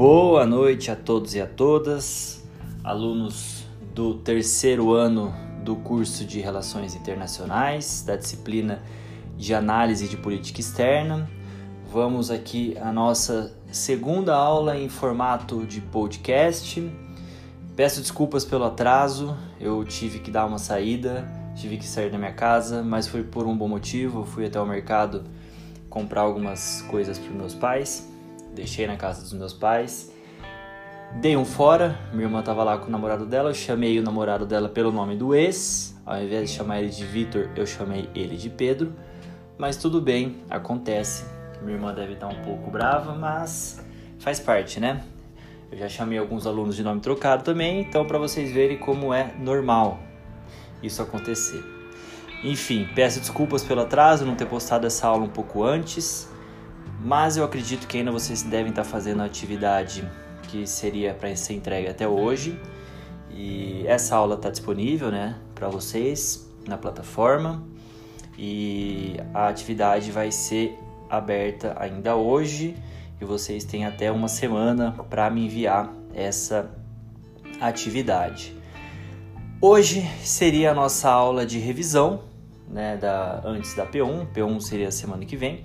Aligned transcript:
Boa 0.00 0.46
noite 0.46 0.90
a 0.90 0.96
todos 0.96 1.34
e 1.34 1.42
a 1.42 1.46
todas, 1.46 2.42
alunos 2.82 3.66
do 3.94 4.14
terceiro 4.14 4.94
ano 4.94 5.30
do 5.62 5.76
curso 5.76 6.24
de 6.24 6.40
Relações 6.40 6.94
Internacionais, 6.94 8.02
da 8.02 8.16
disciplina 8.16 8.82
de 9.36 9.52
Análise 9.52 10.08
de 10.08 10.16
Política 10.16 10.58
Externa. 10.58 11.28
Vamos 11.92 12.30
aqui 12.30 12.78
a 12.80 12.90
nossa 12.90 13.54
segunda 13.70 14.34
aula 14.34 14.74
em 14.74 14.88
formato 14.88 15.66
de 15.66 15.82
podcast. 15.82 16.82
Peço 17.76 18.00
desculpas 18.00 18.42
pelo 18.42 18.64
atraso, 18.64 19.36
eu 19.60 19.84
tive 19.84 20.20
que 20.20 20.30
dar 20.30 20.46
uma 20.46 20.56
saída, 20.56 21.30
tive 21.54 21.76
que 21.76 21.86
sair 21.86 22.10
da 22.10 22.16
minha 22.16 22.32
casa, 22.32 22.82
mas 22.82 23.06
foi 23.06 23.22
por 23.22 23.46
um 23.46 23.54
bom 23.54 23.68
motivo. 23.68 24.24
Fui 24.24 24.46
até 24.46 24.58
o 24.58 24.64
mercado 24.64 25.24
comprar 25.90 26.22
algumas 26.22 26.80
coisas 26.88 27.18
para 27.18 27.34
meus 27.34 27.52
pais 27.52 28.09
deixei 28.54 28.86
na 28.86 28.96
casa 28.96 29.22
dos 29.22 29.32
meus 29.32 29.52
pais. 29.52 30.12
Dei 31.20 31.36
um 31.36 31.44
fora, 31.44 31.98
minha 32.12 32.26
irmã 32.26 32.40
tava 32.40 32.62
lá 32.62 32.78
com 32.78 32.86
o 32.86 32.90
namorado 32.90 33.26
dela, 33.26 33.50
eu 33.50 33.54
chamei 33.54 33.98
o 33.98 34.02
namorado 34.02 34.46
dela 34.46 34.68
pelo 34.68 34.92
nome 34.92 35.16
do 35.16 35.34
ex, 35.34 36.00
ao 36.06 36.22
invés 36.22 36.48
de 36.48 36.56
chamar 36.56 36.80
ele 36.80 36.90
de 36.90 37.04
Vitor, 37.04 37.50
eu 37.56 37.66
chamei 37.66 38.08
ele 38.14 38.36
de 38.36 38.48
Pedro. 38.48 38.92
Mas 39.58 39.76
tudo 39.76 40.00
bem, 40.00 40.36
acontece. 40.48 41.24
Minha 41.62 41.74
irmã 41.74 41.92
deve 41.92 42.12
estar 42.12 42.28
um 42.28 42.42
pouco 42.42 42.70
brava, 42.70 43.12
mas 43.12 43.84
faz 44.20 44.38
parte, 44.38 44.78
né? 44.78 45.02
Eu 45.70 45.78
já 45.78 45.88
chamei 45.88 46.16
alguns 46.16 46.46
alunos 46.46 46.76
de 46.76 46.82
nome 46.82 47.00
trocado 47.00 47.42
também, 47.42 47.80
então 47.80 48.06
para 48.06 48.18
vocês 48.18 48.52
verem 48.52 48.78
como 48.78 49.12
é 49.12 49.34
normal 49.38 49.98
isso 50.82 51.02
acontecer. 51.02 51.62
Enfim, 52.44 52.88
peço 52.94 53.20
desculpas 53.20 53.62
pelo 53.64 53.82
atraso, 53.82 54.24
não 54.24 54.34
ter 54.34 54.46
postado 54.46 54.86
essa 54.86 55.06
aula 55.06 55.24
um 55.24 55.28
pouco 55.28 55.62
antes 55.62 56.29
mas 57.02 57.36
eu 57.36 57.44
acredito 57.44 57.86
que 57.86 57.98
ainda 57.98 58.12
vocês 58.12 58.42
devem 58.42 58.70
estar 58.70 58.84
fazendo 58.84 59.22
a 59.22 59.24
atividade 59.24 60.06
que 60.42 60.66
seria 60.66 61.14
para 61.14 61.34
ser 61.34 61.54
entregue 61.54 61.88
até 61.88 62.06
hoje. 62.06 62.60
E 63.30 63.84
essa 63.86 64.16
aula 64.16 64.34
está 64.34 64.50
disponível, 64.50 65.10
né, 65.10 65.36
para 65.54 65.68
vocês 65.68 66.50
na 66.66 66.76
plataforma. 66.76 67.62
E 68.36 69.16
a 69.32 69.48
atividade 69.48 70.10
vai 70.10 70.30
ser 70.30 70.78
aberta 71.08 71.74
ainda 71.78 72.16
hoje 72.16 72.76
e 73.20 73.24
vocês 73.24 73.64
têm 73.64 73.84
até 73.84 74.10
uma 74.10 74.28
semana 74.28 74.92
para 75.08 75.28
me 75.30 75.44
enviar 75.44 75.92
essa 76.14 76.70
atividade. 77.60 78.56
Hoje 79.60 80.02
seria 80.24 80.70
a 80.70 80.74
nossa 80.74 81.10
aula 81.10 81.44
de 81.44 81.58
revisão, 81.58 82.22
né, 82.68 82.96
da 82.96 83.42
antes 83.44 83.74
da 83.74 83.86
P1. 83.86 84.26
P1 84.32 84.60
seria 84.60 84.88
a 84.88 84.92
semana 84.92 85.24
que 85.26 85.36
vem. 85.36 85.62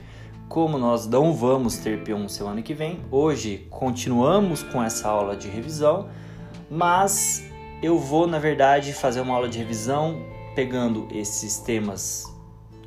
Como 0.48 0.78
nós 0.78 1.08
não 1.08 1.34
vamos 1.34 1.78
ter 1.78 2.04
P1 2.04 2.30
semana 2.30 2.62
que 2.62 2.74
vem, 2.74 3.00
hoje 3.10 3.68
continuamos 3.70 4.62
com 4.62 4.82
essa 4.82 5.10
aula 5.10 5.36
de 5.36 5.50
revisão, 5.50 6.08
mas 6.70 7.44
eu 7.82 7.98
vou, 7.98 8.28
na 8.28 8.38
verdade, 8.38 8.94
fazer 8.94 9.22
uma 9.22 9.34
aula 9.34 9.50
de 9.50 9.58
revisão 9.58 10.24
pegando 10.56 11.08
esses 11.12 11.58
temas 11.58 12.24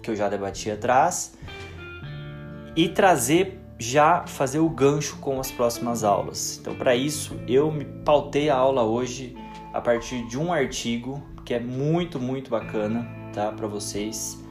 que 0.01 0.11
eu 0.11 0.17
já 0.17 0.29
debati 0.29 0.71
atrás 0.71 1.37
e 2.77 2.89
trazer 2.89 3.61
já 3.79 4.27
fazer 4.27 4.61
o 4.61 4.69
gancho 4.69 5.19
com 5.19 5.39
as 5.39 5.51
próximas 5.51 6.03
aulas. 6.03 6.59
Então, 6.61 6.75
para 6.75 6.97
isso, 6.97 7.39
eu 7.47 7.71
me 7.71 7.85
pautei 7.85 8.49
a 8.51 8.57
aula 8.57 8.83
hoje 8.83 9.37
a 9.73 9.81
partir 9.81 10.27
de 10.27 10.39
um 10.39 10.53
artigo 10.53 11.23
que 11.45 11.55
é 11.55 11.61
muito, 11.61 12.19
muito 12.19 12.51
bacana, 12.51 13.07
tá? 13.33 13.53
Para 13.53 13.67
vocês 13.67 14.43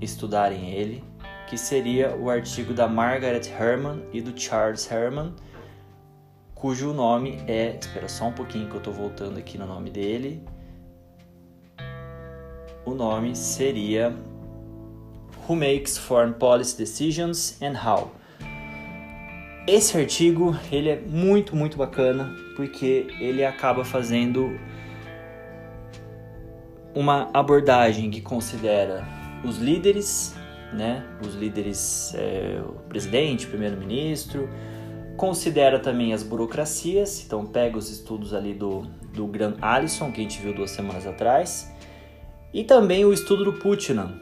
estudarem 0.00 0.70
ele 0.70 1.09
que 1.50 1.58
seria 1.58 2.14
o 2.14 2.30
artigo 2.30 2.72
da 2.72 2.86
Margaret 2.86 3.42
Herman 3.50 4.04
e 4.12 4.20
do 4.20 4.40
Charles 4.40 4.88
Herman, 4.88 5.34
cujo 6.54 6.92
nome 6.92 7.42
é. 7.48 7.76
Espera 7.76 8.08
só 8.08 8.28
um 8.28 8.32
pouquinho 8.32 8.68
que 8.68 8.74
eu 8.74 8.78
estou 8.78 8.94
voltando 8.94 9.36
aqui 9.36 9.58
no 9.58 9.66
nome 9.66 9.90
dele. 9.90 10.44
O 12.86 12.94
nome 12.94 13.34
seria 13.34 14.14
Who 15.48 15.56
Makes 15.56 15.98
Foreign 15.98 16.34
Policy 16.34 16.78
Decisions 16.78 17.60
and 17.60 17.74
How. 17.84 18.12
Esse 19.66 19.98
artigo 19.98 20.56
ele 20.70 20.88
é 20.88 21.00
muito 21.00 21.56
muito 21.56 21.76
bacana 21.76 22.32
porque 22.54 23.08
ele 23.18 23.44
acaba 23.44 23.84
fazendo 23.84 24.56
uma 26.94 27.28
abordagem 27.34 28.08
que 28.08 28.20
considera 28.20 29.04
os 29.44 29.58
líderes 29.58 30.38
né? 30.72 31.04
Os 31.24 31.34
líderes, 31.34 32.14
é, 32.14 32.60
o 32.66 32.72
presidente, 32.88 33.46
o 33.46 33.48
primeiro-ministro, 33.48 34.48
considera 35.16 35.78
também 35.78 36.12
as 36.12 36.22
burocracias, 36.22 37.24
então 37.26 37.44
pega 37.44 37.76
os 37.76 37.90
estudos 37.90 38.32
ali 38.32 38.54
do, 38.54 38.82
do 39.12 39.26
Gran 39.26 39.54
Allison, 39.60 40.10
que 40.10 40.20
a 40.20 40.22
gente 40.22 40.40
viu 40.40 40.54
duas 40.54 40.70
semanas 40.70 41.06
atrás, 41.06 41.70
e 42.54 42.64
também 42.64 43.04
o 43.04 43.12
estudo 43.12 43.44
do 43.44 43.52
Putnam, 43.54 44.18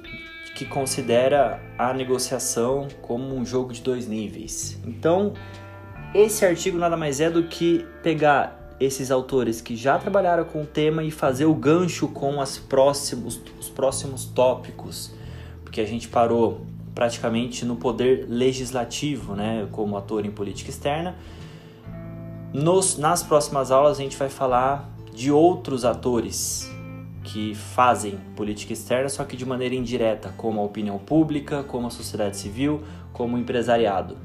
que 0.57 0.65
considera 0.65 1.61
a 1.79 1.93
negociação 1.93 2.89
como 3.01 3.35
um 3.35 3.47
jogo 3.47 3.73
de 3.73 3.81
dois 3.81 4.09
níveis. 4.09 4.77
Então, 4.85 5.35
esse 6.13 6.45
artigo 6.45 6.77
nada 6.77 6.97
mais 6.97 7.21
é 7.21 7.31
do 7.31 7.45
que 7.45 7.87
pegar 8.03 8.75
esses 8.81 9.11
autores 9.11 9.61
que 9.61 9.77
já 9.77 9.99
trabalharam 9.99 10.45
com 10.45 10.63
o 10.63 10.67
tema 10.67 11.05
e 11.05 11.11
fazer 11.11 11.45
o 11.45 11.55
gancho 11.55 12.09
com 12.09 12.41
as 12.41 12.59
próximos, 12.59 13.41
os 13.59 13.69
próximos 13.69 14.25
tópicos 14.25 15.13
porque 15.69 15.83
a 15.83 15.87
gente 15.87 16.09
parou 16.09 16.63
praticamente 16.95 17.63
no 17.67 17.77
poder 17.77 18.25
legislativo, 18.27 19.35
né, 19.35 19.69
como 19.71 19.99
ator 19.99 20.25
em 20.25 20.31
política 20.31 20.71
externa. 20.71 21.15
Nos, 22.55 22.97
nas 22.97 23.23
próximas 23.23 23.71
aulas 23.71 23.99
a 23.99 24.03
gente 24.03 24.17
vai 24.17 24.31
falar 24.31 24.91
de 25.15 25.31
outros 25.31 25.85
atores 25.85 26.71
que 27.23 27.55
fazem 27.55 28.19
política 28.35 28.73
externa, 28.73 29.11
só 29.11 29.25
que 29.25 29.37
de 29.37 29.45
maneira 29.45 29.75
indireta, 29.75 30.33
como 30.39 30.59
a 30.59 30.65
opinião 30.65 30.99
pública, 30.99 31.63
como 31.63 31.87
a 31.87 31.91
sociedade 31.91 32.39
civil, 32.39 32.83
como 33.13 33.37
o 33.37 33.39
empresariado. 33.39 34.17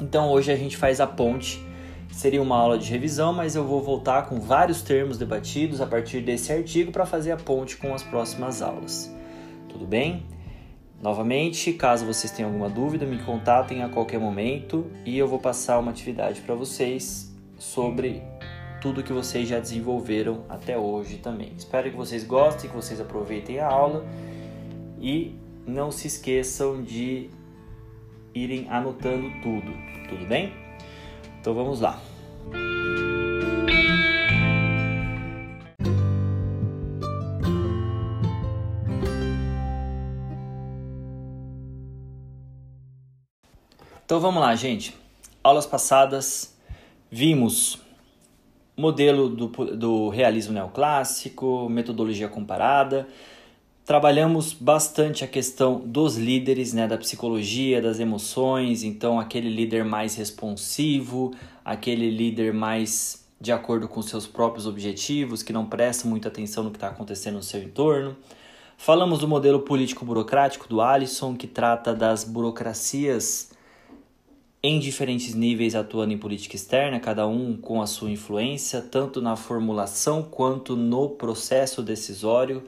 Então 0.00 0.30
hoje 0.30 0.50
a 0.50 0.56
gente 0.56 0.78
faz 0.78 0.98
a 0.98 1.06
ponte. 1.06 1.62
Seria 2.10 2.40
uma 2.40 2.56
aula 2.56 2.78
de 2.78 2.90
revisão, 2.90 3.34
mas 3.34 3.54
eu 3.54 3.66
vou 3.66 3.82
voltar 3.82 4.22
com 4.30 4.40
vários 4.40 4.80
termos 4.80 5.18
debatidos 5.18 5.82
a 5.82 5.86
partir 5.86 6.22
desse 6.22 6.50
artigo 6.50 6.90
para 6.90 7.04
fazer 7.04 7.32
a 7.32 7.36
ponte 7.36 7.76
com 7.76 7.92
as 7.92 8.02
próximas 8.02 8.62
aulas. 8.62 9.14
Tudo 9.68 9.84
bem? 9.84 10.24
Novamente, 11.00 11.72
caso 11.72 12.04
vocês 12.04 12.32
tenham 12.32 12.50
alguma 12.50 12.68
dúvida, 12.68 13.06
me 13.06 13.18
contatem 13.18 13.84
a 13.84 13.88
qualquer 13.88 14.18
momento 14.18 14.90
e 15.04 15.16
eu 15.16 15.28
vou 15.28 15.38
passar 15.38 15.78
uma 15.78 15.92
atividade 15.92 16.40
para 16.40 16.56
vocês 16.56 17.32
sobre 17.56 18.20
tudo 18.80 19.02
que 19.02 19.12
vocês 19.12 19.48
já 19.48 19.60
desenvolveram 19.60 20.44
até 20.48 20.76
hoje 20.76 21.18
também. 21.18 21.52
Espero 21.56 21.90
que 21.90 21.96
vocês 21.96 22.24
gostem, 22.24 22.68
que 22.68 22.74
vocês 22.74 23.00
aproveitem 23.00 23.60
a 23.60 23.68
aula 23.68 24.04
e 25.00 25.36
não 25.64 25.92
se 25.92 26.08
esqueçam 26.08 26.82
de 26.82 27.30
irem 28.34 28.66
anotando 28.68 29.30
tudo, 29.40 29.72
tudo 30.08 30.26
bem? 30.26 30.52
Então 31.40 31.54
vamos 31.54 31.80
lá. 31.80 32.00
Então 44.08 44.20
vamos 44.20 44.40
lá, 44.40 44.54
gente. 44.54 44.96
Aulas 45.44 45.66
passadas 45.66 46.56
vimos 47.10 47.78
modelo 48.74 49.28
do, 49.28 49.48
do 49.76 50.08
realismo 50.08 50.54
neoclássico, 50.54 51.68
metodologia 51.68 52.26
comparada. 52.26 53.06
Trabalhamos 53.84 54.54
bastante 54.54 55.24
a 55.24 55.26
questão 55.26 55.80
dos 55.80 56.16
líderes, 56.16 56.72
né, 56.72 56.88
da 56.88 56.96
psicologia, 56.96 57.82
das 57.82 58.00
emoções, 58.00 58.82
então 58.82 59.20
aquele 59.20 59.50
líder 59.50 59.84
mais 59.84 60.14
responsivo, 60.14 61.34
aquele 61.62 62.10
líder 62.10 62.54
mais 62.54 63.28
de 63.38 63.52
acordo 63.52 63.86
com 63.86 64.00
seus 64.00 64.26
próprios 64.26 64.66
objetivos, 64.66 65.42
que 65.42 65.52
não 65.52 65.66
presta 65.66 66.08
muita 66.08 66.28
atenção 66.28 66.64
no 66.64 66.70
que 66.70 66.78
está 66.78 66.88
acontecendo 66.88 67.34
no 67.34 67.42
seu 67.42 67.62
entorno. 67.62 68.16
Falamos 68.78 69.18
do 69.18 69.28
modelo 69.28 69.60
político-burocrático 69.60 70.66
do 70.66 70.80
Alisson, 70.80 71.36
que 71.36 71.46
trata 71.46 71.94
das 71.94 72.24
burocracias 72.24 73.50
em 74.62 74.80
diferentes 74.80 75.34
níveis 75.34 75.74
atuando 75.74 76.12
em 76.12 76.18
política 76.18 76.56
externa, 76.56 76.98
cada 76.98 77.26
um 77.26 77.56
com 77.56 77.80
a 77.80 77.86
sua 77.86 78.10
influência, 78.10 78.82
tanto 78.82 79.20
na 79.22 79.36
formulação 79.36 80.22
quanto 80.22 80.74
no 80.74 81.10
processo 81.10 81.82
decisório, 81.82 82.64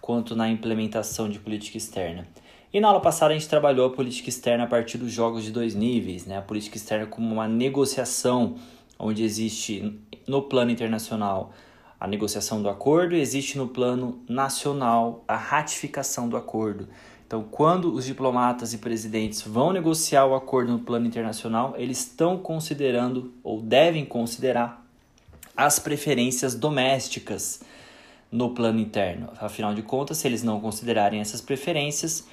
quanto 0.00 0.34
na 0.34 0.48
implementação 0.48 1.28
de 1.28 1.38
política 1.38 1.76
externa. 1.76 2.26
E 2.72 2.80
na 2.80 2.88
aula 2.88 3.00
passada 3.00 3.32
a 3.34 3.38
gente 3.38 3.48
trabalhou 3.48 3.86
a 3.86 3.92
política 3.92 4.28
externa 4.28 4.64
a 4.64 4.66
partir 4.66 4.98
dos 4.98 5.12
jogos 5.12 5.44
de 5.44 5.50
dois 5.50 5.74
níveis, 5.74 6.26
né? 6.26 6.38
a 6.38 6.42
política 6.42 6.76
externa 6.76 7.06
como 7.06 7.32
uma 7.32 7.46
negociação, 7.46 8.56
onde 8.98 9.22
existe 9.22 9.98
no 10.26 10.42
plano 10.42 10.70
internacional 10.70 11.52
a 11.98 12.06
negociação 12.06 12.62
do 12.62 12.68
acordo 12.68 13.14
e 13.14 13.20
existe 13.20 13.56
no 13.56 13.68
plano 13.68 14.22
nacional 14.28 15.24
a 15.26 15.36
ratificação 15.36 16.28
do 16.28 16.36
acordo. 16.36 16.88
Então, 17.26 17.42
quando 17.42 17.92
os 17.92 18.04
diplomatas 18.04 18.72
e 18.72 18.78
presidentes 18.78 19.42
vão 19.42 19.72
negociar 19.72 20.26
o 20.26 20.34
acordo 20.34 20.70
no 20.70 20.78
plano 20.78 21.06
internacional, 21.06 21.74
eles 21.76 21.98
estão 21.98 22.38
considerando 22.38 23.34
ou 23.42 23.60
devem 23.60 24.04
considerar 24.04 24.86
as 25.56 25.80
preferências 25.80 26.54
domésticas 26.54 27.62
no 28.30 28.54
plano 28.54 28.78
interno. 28.78 29.30
Afinal 29.40 29.74
de 29.74 29.82
contas, 29.82 30.18
se 30.18 30.28
eles 30.28 30.44
não 30.44 30.60
considerarem 30.60 31.20
essas 31.20 31.40
preferências, 31.40 32.28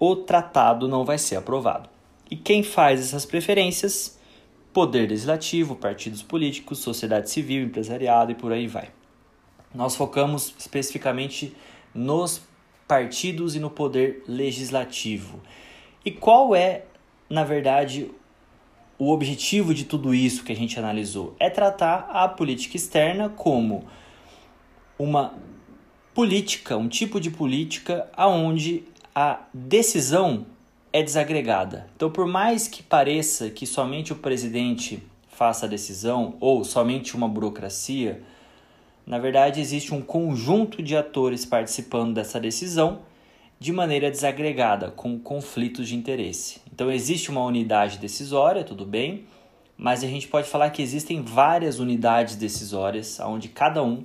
o 0.00 0.16
tratado 0.16 0.88
não 0.88 1.04
vai 1.04 1.18
ser 1.18 1.36
aprovado. 1.36 1.88
E 2.28 2.34
quem 2.34 2.64
faz 2.64 3.00
essas 3.00 3.24
preferências? 3.24 4.18
Poder 4.72 5.08
legislativo, 5.08 5.76
partidos 5.76 6.22
políticos, 6.22 6.80
sociedade 6.80 7.30
civil, 7.30 7.64
empresariado 7.64 8.32
e 8.32 8.34
por 8.34 8.52
aí 8.52 8.66
vai. 8.66 8.90
Nós 9.72 9.94
focamos 9.94 10.54
especificamente 10.58 11.56
nos 11.94 12.42
partidos 12.88 13.54
e 13.54 13.60
no 13.60 13.68
poder 13.68 14.24
legislativo. 14.26 15.40
E 16.04 16.10
qual 16.10 16.56
é, 16.56 16.86
na 17.28 17.44
verdade, 17.44 18.10
o 18.98 19.10
objetivo 19.12 19.74
de 19.74 19.84
tudo 19.84 20.14
isso 20.14 20.42
que 20.42 20.50
a 20.50 20.56
gente 20.56 20.78
analisou? 20.78 21.36
É 21.38 21.50
tratar 21.50 22.08
a 22.10 22.26
política 22.26 22.76
externa 22.76 23.28
como 23.28 23.86
uma 24.98 25.34
política, 26.14 26.76
um 26.76 26.88
tipo 26.88 27.20
de 27.20 27.30
política 27.30 28.08
aonde 28.16 28.84
a 29.14 29.40
decisão 29.52 30.46
é 30.92 31.02
desagregada. 31.02 31.88
Então, 31.94 32.10
por 32.10 32.26
mais 32.26 32.66
que 32.66 32.82
pareça 32.82 33.50
que 33.50 33.66
somente 33.66 34.12
o 34.12 34.16
presidente 34.16 35.02
faça 35.28 35.66
a 35.66 35.68
decisão 35.68 36.36
ou 36.40 36.64
somente 36.64 37.14
uma 37.14 37.28
burocracia, 37.28 38.22
na 39.08 39.18
verdade 39.18 39.58
existe 39.58 39.94
um 39.94 40.02
conjunto 40.02 40.82
de 40.82 40.94
atores 40.94 41.46
participando 41.46 42.12
dessa 42.12 42.38
decisão 42.38 43.00
de 43.58 43.72
maneira 43.72 44.10
desagregada, 44.10 44.90
com 44.90 45.18
conflitos 45.18 45.88
de 45.88 45.96
interesse. 45.96 46.60
Então 46.70 46.92
existe 46.92 47.30
uma 47.30 47.42
unidade 47.42 47.96
decisória, 47.96 48.62
tudo 48.62 48.84
bem, 48.84 49.24
mas 49.78 50.04
a 50.04 50.06
gente 50.06 50.28
pode 50.28 50.46
falar 50.46 50.68
que 50.68 50.82
existem 50.82 51.22
várias 51.22 51.78
unidades 51.78 52.36
decisórias, 52.36 53.18
onde 53.18 53.48
cada 53.48 53.82
um 53.82 54.04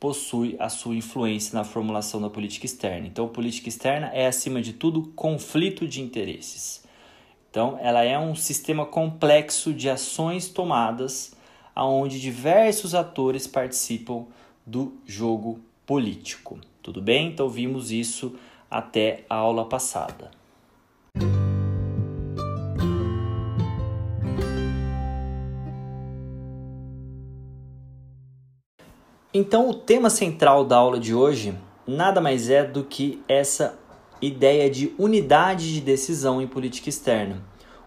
possui 0.00 0.56
a 0.58 0.68
sua 0.68 0.96
influência 0.96 1.56
na 1.56 1.62
formulação 1.62 2.20
da 2.20 2.28
política 2.28 2.66
externa. 2.66 3.06
Então, 3.06 3.28
política 3.28 3.68
externa 3.68 4.08
é, 4.12 4.26
acima 4.26 4.60
de 4.60 4.72
tudo, 4.72 5.12
conflito 5.14 5.86
de 5.86 6.02
interesses. 6.02 6.82
Então, 7.48 7.78
ela 7.80 8.02
é 8.02 8.18
um 8.18 8.34
sistema 8.34 8.84
complexo 8.84 9.72
de 9.72 9.88
ações 9.88 10.48
tomadas 10.48 11.36
onde 11.76 12.20
diversos 12.20 12.94
atores 12.94 13.46
participam 13.46 14.26
do 14.66 14.94
jogo 15.06 15.60
político. 15.86 16.58
Tudo 16.82 17.00
bem? 17.00 17.28
Então, 17.28 17.48
vimos 17.48 17.90
isso 17.90 18.34
até 18.70 19.24
a 19.28 19.36
aula 19.36 19.64
passada. 19.64 20.30
Então, 29.34 29.70
o 29.70 29.74
tema 29.74 30.10
central 30.10 30.64
da 30.64 30.76
aula 30.76 31.00
de 31.00 31.14
hoje 31.14 31.54
nada 31.86 32.20
mais 32.20 32.50
é 32.50 32.64
do 32.64 32.84
que 32.84 33.22
essa 33.26 33.78
ideia 34.20 34.70
de 34.70 34.92
unidade 34.98 35.72
de 35.72 35.80
decisão 35.80 36.40
em 36.40 36.46
política 36.46 36.88
externa. 36.88 37.42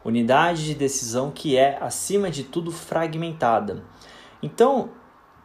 Unidade 0.05 0.63
de 0.65 0.75
decisão 0.75 1.31
que 1.31 1.57
é, 1.57 1.77
acima 1.81 2.29
de 2.29 2.43
tudo, 2.43 2.71
fragmentada. 2.71 3.83
Então, 4.41 4.91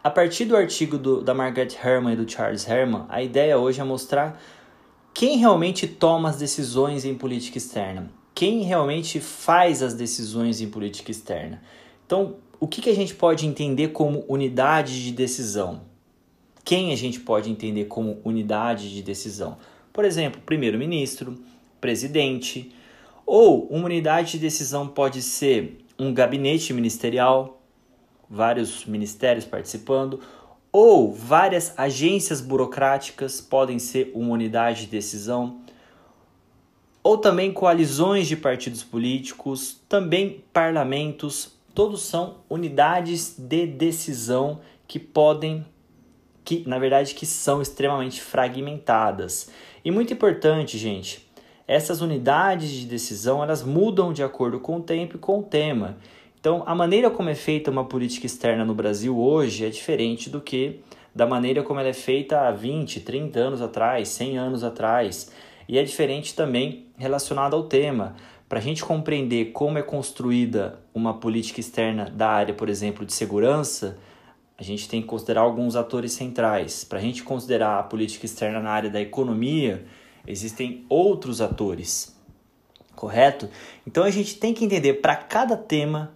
a 0.04 0.10
partir 0.10 0.44
do 0.44 0.54
artigo 0.54 0.96
do, 0.96 1.22
da 1.22 1.34
Margaret 1.34 1.74
Herman 1.82 2.12
e 2.12 2.16
do 2.16 2.30
Charles 2.30 2.68
Herman, 2.68 3.06
a 3.08 3.22
ideia 3.22 3.58
hoje 3.58 3.80
é 3.80 3.84
mostrar 3.84 4.40
quem 5.12 5.38
realmente 5.38 5.88
toma 5.88 6.28
as 6.28 6.36
decisões 6.36 7.04
em 7.04 7.14
política 7.14 7.58
externa, 7.58 8.12
quem 8.34 8.62
realmente 8.62 9.18
faz 9.18 9.82
as 9.82 9.94
decisões 9.94 10.60
em 10.60 10.68
política 10.68 11.10
externa. 11.10 11.60
Então, 12.06 12.36
o 12.60 12.68
que, 12.68 12.80
que 12.82 12.90
a 12.90 12.94
gente 12.94 13.14
pode 13.14 13.46
entender 13.46 13.88
como 13.88 14.24
unidade 14.28 15.02
de 15.02 15.10
decisão? 15.10 15.90
quem 16.64 16.92
a 16.92 16.96
gente 16.96 17.20
pode 17.20 17.50
entender 17.50 17.86
como 17.86 18.20
unidade 18.24 18.94
de 18.94 19.02
decisão. 19.02 19.58
Por 19.92 20.04
exemplo, 20.04 20.40
primeiro-ministro, 20.46 21.36
presidente, 21.80 22.72
ou 23.32 23.68
uma 23.68 23.84
unidade 23.84 24.32
de 24.32 24.38
decisão 24.40 24.88
pode 24.88 25.22
ser 25.22 25.78
um 25.96 26.12
gabinete 26.12 26.72
ministerial, 26.72 27.62
vários 28.28 28.84
ministérios 28.84 29.44
participando, 29.44 30.18
ou 30.72 31.12
várias 31.12 31.72
agências 31.78 32.40
burocráticas 32.40 33.40
podem 33.40 33.78
ser 33.78 34.10
uma 34.16 34.32
unidade 34.32 34.86
de 34.86 34.86
decisão, 34.88 35.60
ou 37.04 37.18
também 37.18 37.52
coalizões 37.52 38.26
de 38.26 38.36
partidos 38.36 38.82
políticos, 38.82 39.80
também 39.88 40.42
parlamentos, 40.52 41.56
todos 41.72 42.02
são 42.02 42.38
unidades 42.50 43.36
de 43.38 43.64
decisão 43.64 44.58
que 44.88 44.98
podem 44.98 45.64
que 46.44 46.68
na 46.68 46.80
verdade 46.80 47.14
que 47.14 47.24
são 47.24 47.62
extremamente 47.62 48.20
fragmentadas. 48.20 49.50
E 49.84 49.90
muito 49.92 50.12
importante, 50.12 50.76
gente, 50.76 51.29
essas 51.70 52.00
unidades 52.00 52.68
de 52.68 52.84
decisão 52.84 53.44
elas 53.44 53.62
mudam 53.62 54.12
de 54.12 54.24
acordo 54.24 54.58
com 54.58 54.78
o 54.78 54.82
tempo 54.82 55.14
e 55.14 55.18
com 55.20 55.38
o 55.38 55.42
tema. 55.44 55.98
Então, 56.40 56.64
a 56.66 56.74
maneira 56.74 57.08
como 57.08 57.28
é 57.28 57.34
feita 57.36 57.70
uma 57.70 57.84
política 57.84 58.26
externa 58.26 58.64
no 58.64 58.74
Brasil 58.74 59.16
hoje 59.16 59.64
é 59.64 59.68
diferente 59.68 60.28
do 60.28 60.40
que 60.40 60.80
da 61.14 61.28
maneira 61.28 61.62
como 61.62 61.78
ela 61.78 61.88
é 61.88 61.92
feita 61.92 62.40
há 62.40 62.50
20, 62.50 62.98
30 63.02 63.38
anos 63.38 63.62
atrás, 63.62 64.08
100 64.08 64.36
anos 64.36 64.64
atrás. 64.64 65.30
E 65.68 65.78
é 65.78 65.84
diferente 65.84 66.34
também 66.34 66.86
relacionado 66.96 67.54
ao 67.54 67.62
tema. 67.62 68.16
Para 68.48 68.58
a 68.58 68.62
gente 68.62 68.84
compreender 68.84 69.52
como 69.52 69.78
é 69.78 69.82
construída 69.82 70.80
uma 70.92 71.14
política 71.14 71.60
externa 71.60 72.10
da 72.10 72.30
área, 72.30 72.52
por 72.52 72.68
exemplo, 72.68 73.06
de 73.06 73.12
segurança, 73.12 73.96
a 74.58 74.64
gente 74.64 74.88
tem 74.88 75.00
que 75.00 75.06
considerar 75.06 75.42
alguns 75.42 75.76
atores 75.76 76.10
centrais. 76.10 76.82
Para 76.82 76.98
a 76.98 77.02
gente 77.02 77.22
considerar 77.22 77.78
a 77.78 77.84
política 77.84 78.26
externa 78.26 78.58
na 78.58 78.70
área 78.70 78.90
da 78.90 79.00
economia, 79.00 79.84
existem 80.26 80.84
outros 80.88 81.40
atores, 81.40 82.16
correto? 82.94 83.48
Então 83.86 84.04
a 84.04 84.10
gente 84.10 84.36
tem 84.36 84.54
que 84.54 84.64
entender 84.64 84.94
para 84.94 85.16
cada 85.16 85.56
tema 85.56 86.14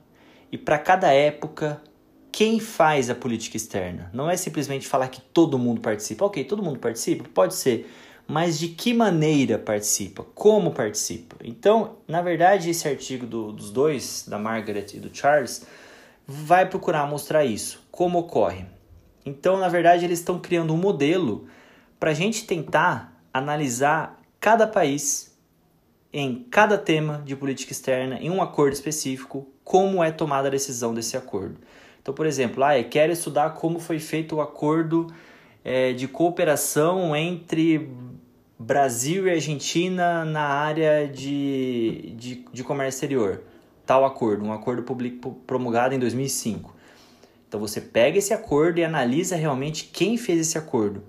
e 0.51 0.59
para 0.59 0.79
cada 0.79 1.13
época 1.13 1.83
quem 2.31 2.59
faz 2.59 3.09
a 3.09 3.15
política 3.15 3.57
externa. 3.57 4.11
Não 4.13 4.29
é 4.29 4.37
simplesmente 4.37 4.89
falar 4.89 5.09
que 5.09 5.21
todo 5.21 5.59
mundo 5.59 5.81
participa. 5.81 6.25
Ok, 6.25 6.43
todo 6.45 6.63
mundo 6.63 6.81
participa? 6.81 7.25
Pode 7.33 7.55
ser. 7.55 7.89
Mas 8.27 8.59
de 8.59 8.69
que 8.69 8.93
maneira 8.93 9.59
participa? 9.59 10.25
Como 10.35 10.73
participa? 10.73 11.37
Então, 11.45 11.99
na 12.09 12.23
verdade, 12.23 12.71
esse 12.71 12.89
artigo 12.89 13.27
do, 13.27 13.53
dos 13.53 13.71
dois, 13.71 14.25
da 14.27 14.39
Margaret 14.39 14.87
e 14.95 14.99
do 14.99 15.15
Charles, 15.17 15.65
vai 16.27 16.69
procurar 16.69 17.07
mostrar 17.07 17.45
isso. 17.45 17.87
Como 17.91 18.19
ocorre? 18.19 18.65
Então, 19.25 19.57
na 19.57 19.69
verdade, 19.69 20.05
eles 20.05 20.19
estão 20.19 20.39
criando 20.39 20.73
um 20.75 20.77
modelo 20.77 21.47
para 22.01 22.11
a 22.11 22.15
gente 22.15 22.47
tentar 22.47 23.14
analisar 23.35 24.19
cada 24.41 24.67
país 24.67 25.37
em 26.13 26.47
cada 26.51 26.79
tema 26.79 27.21
de 27.27 27.35
política 27.35 27.73
externa, 27.73 28.19
em 28.21 28.31
um 28.31 28.41
acordo 28.41 28.73
específico, 28.73 29.47
como 29.65 30.03
é 30.03 30.13
tomada 30.13 30.49
a 30.49 30.51
decisão 30.51 30.95
desse 30.95 31.17
acordo. 31.17 31.59
Então, 32.01 32.15
por 32.15 32.25
exemplo, 32.25 32.63
ah, 32.63 32.79
eu 32.79 32.89
quero 32.89 33.13
estudar 33.13 33.51
como 33.51 33.81
foi 33.81 33.99
feito 33.99 34.37
o 34.37 34.41
acordo 34.41 35.09
é, 35.65 35.93
de 35.93 36.07
cooperação 36.07 37.17
entre 37.17 37.91
Brasil 38.59 39.27
e 39.27 39.33
Argentina 39.33 40.25
na 40.25 40.45
área 40.45 41.09
de, 41.09 42.15
de, 42.17 42.45
de 42.53 42.63
comércio 42.63 42.99
exterior 42.99 43.43
tal 43.87 44.05
acordo, 44.05 44.45
um 44.45 44.53
acordo 44.53 44.83
público 44.83 45.33
promulgado 45.47 45.95
em 45.95 45.99
2005. 45.99 46.75
Então 47.49 47.61
você 47.61 47.81
pega 47.81 48.19
esse 48.19 48.33
acordo 48.33 48.79
e 48.79 48.85
analisa 48.85 49.37
realmente 49.37 49.91
quem 49.93 50.17
fez 50.17 50.41
esse 50.41 50.59
acordo. 50.59 51.03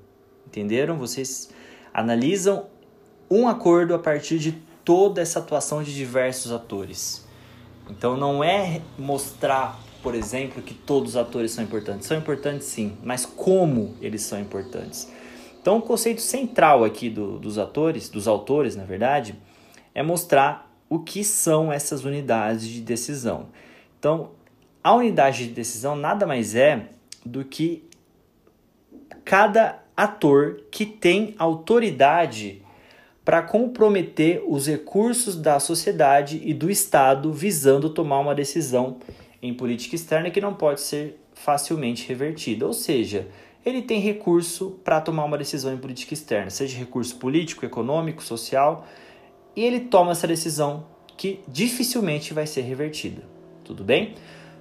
Entenderam? 0.46 0.98
Vocês 0.98 1.50
analisam 1.96 2.66
um 3.32 3.48
acordo 3.48 3.96
a 3.96 4.00
partir 4.00 4.38
de 4.38 4.52
toda 4.84 5.22
essa 5.22 5.40
atuação 5.40 5.82
de 5.82 5.96
diversos 5.96 6.52
atores. 6.52 7.26
Então 7.90 8.18
não 8.18 8.44
é 8.44 8.82
mostrar, 9.00 9.80
por 10.04 10.14
exemplo, 10.14 10.62
que 10.62 10.74
todos 10.74 11.12
os 11.12 11.18
atores 11.18 11.52
são 11.52 11.64
importantes. 11.64 12.06
São 12.06 12.18
importantes 12.18 12.68
sim, 12.68 12.98
mas 13.02 13.26
como 13.26 13.96
eles 14.02 14.24
são 14.24 14.38
importantes. 14.38 15.10
Então 15.62 15.78
o 15.78 15.82
conceito 15.82 16.22
central 16.22 16.84
aqui 16.84 17.10
do, 17.10 17.40
dos 17.40 17.58
atores, 17.58 18.10
dos 18.10 18.28
autores, 18.28 18.76
na 18.76 18.84
verdade, 18.84 19.34
é 19.94 20.04
mostrar 20.04 20.70
o 20.90 21.00
que 21.00 21.24
são 21.24 21.72
essas 21.72 22.04
unidades 22.04 22.68
de 22.68 22.82
decisão. 22.82 23.48
Então, 23.98 24.32
a 24.84 24.94
unidade 24.94 25.48
de 25.48 25.54
decisão 25.54 25.96
nada 25.96 26.28
mais 26.28 26.56
é 26.56 26.90
do 27.26 27.44
que 27.46 27.88
cada 29.24 29.85
ator 29.96 30.62
que 30.70 30.86
tem 30.86 31.36
autoridade 31.38 32.62
para 33.24 33.42
comprometer 33.42 34.44
os 34.48 34.68
recursos 34.68 35.36
da 35.36 35.60
sociedade 35.60 36.42
e 36.46 36.54
do 36.54 36.70
Estado 36.70 37.34
visando 37.34 37.90
tomar 37.90 38.20
uma 38.20 38.36
decisão 38.36 38.98
em 39.42 39.54
política 39.54 39.96
externa 39.96 40.30
que 40.30 40.40
não 40.40 40.54
pode 40.54 40.82
ser 40.82 41.20
facilmente 41.34 42.08
revertida. 42.08 42.68
Ou 42.68 42.74
seja, 42.74 43.28
ele 43.66 43.82
tem 43.82 44.00
recurso 44.00 44.80
para 44.84 45.02
tomar 45.02 45.26
uma 45.26 45.38
decisão 45.38 45.74
em 45.74 45.78
política 45.78 46.14
externa, 46.14 46.52
seja 46.52 46.78
recurso 46.78 47.16
político, 47.16 47.66
econômico, 47.66 48.24
social, 48.24 48.86
e 49.56 49.64
ele 49.64 49.80
toma 49.80 50.12
essa 50.12 50.28
decisão 50.28 50.86
que 51.18 51.40
dificilmente 51.48 52.34
vai 52.34 52.46
ser 52.46 52.62
revertida. 52.62 53.24
Tudo 53.64 53.84
bem? 53.84 54.14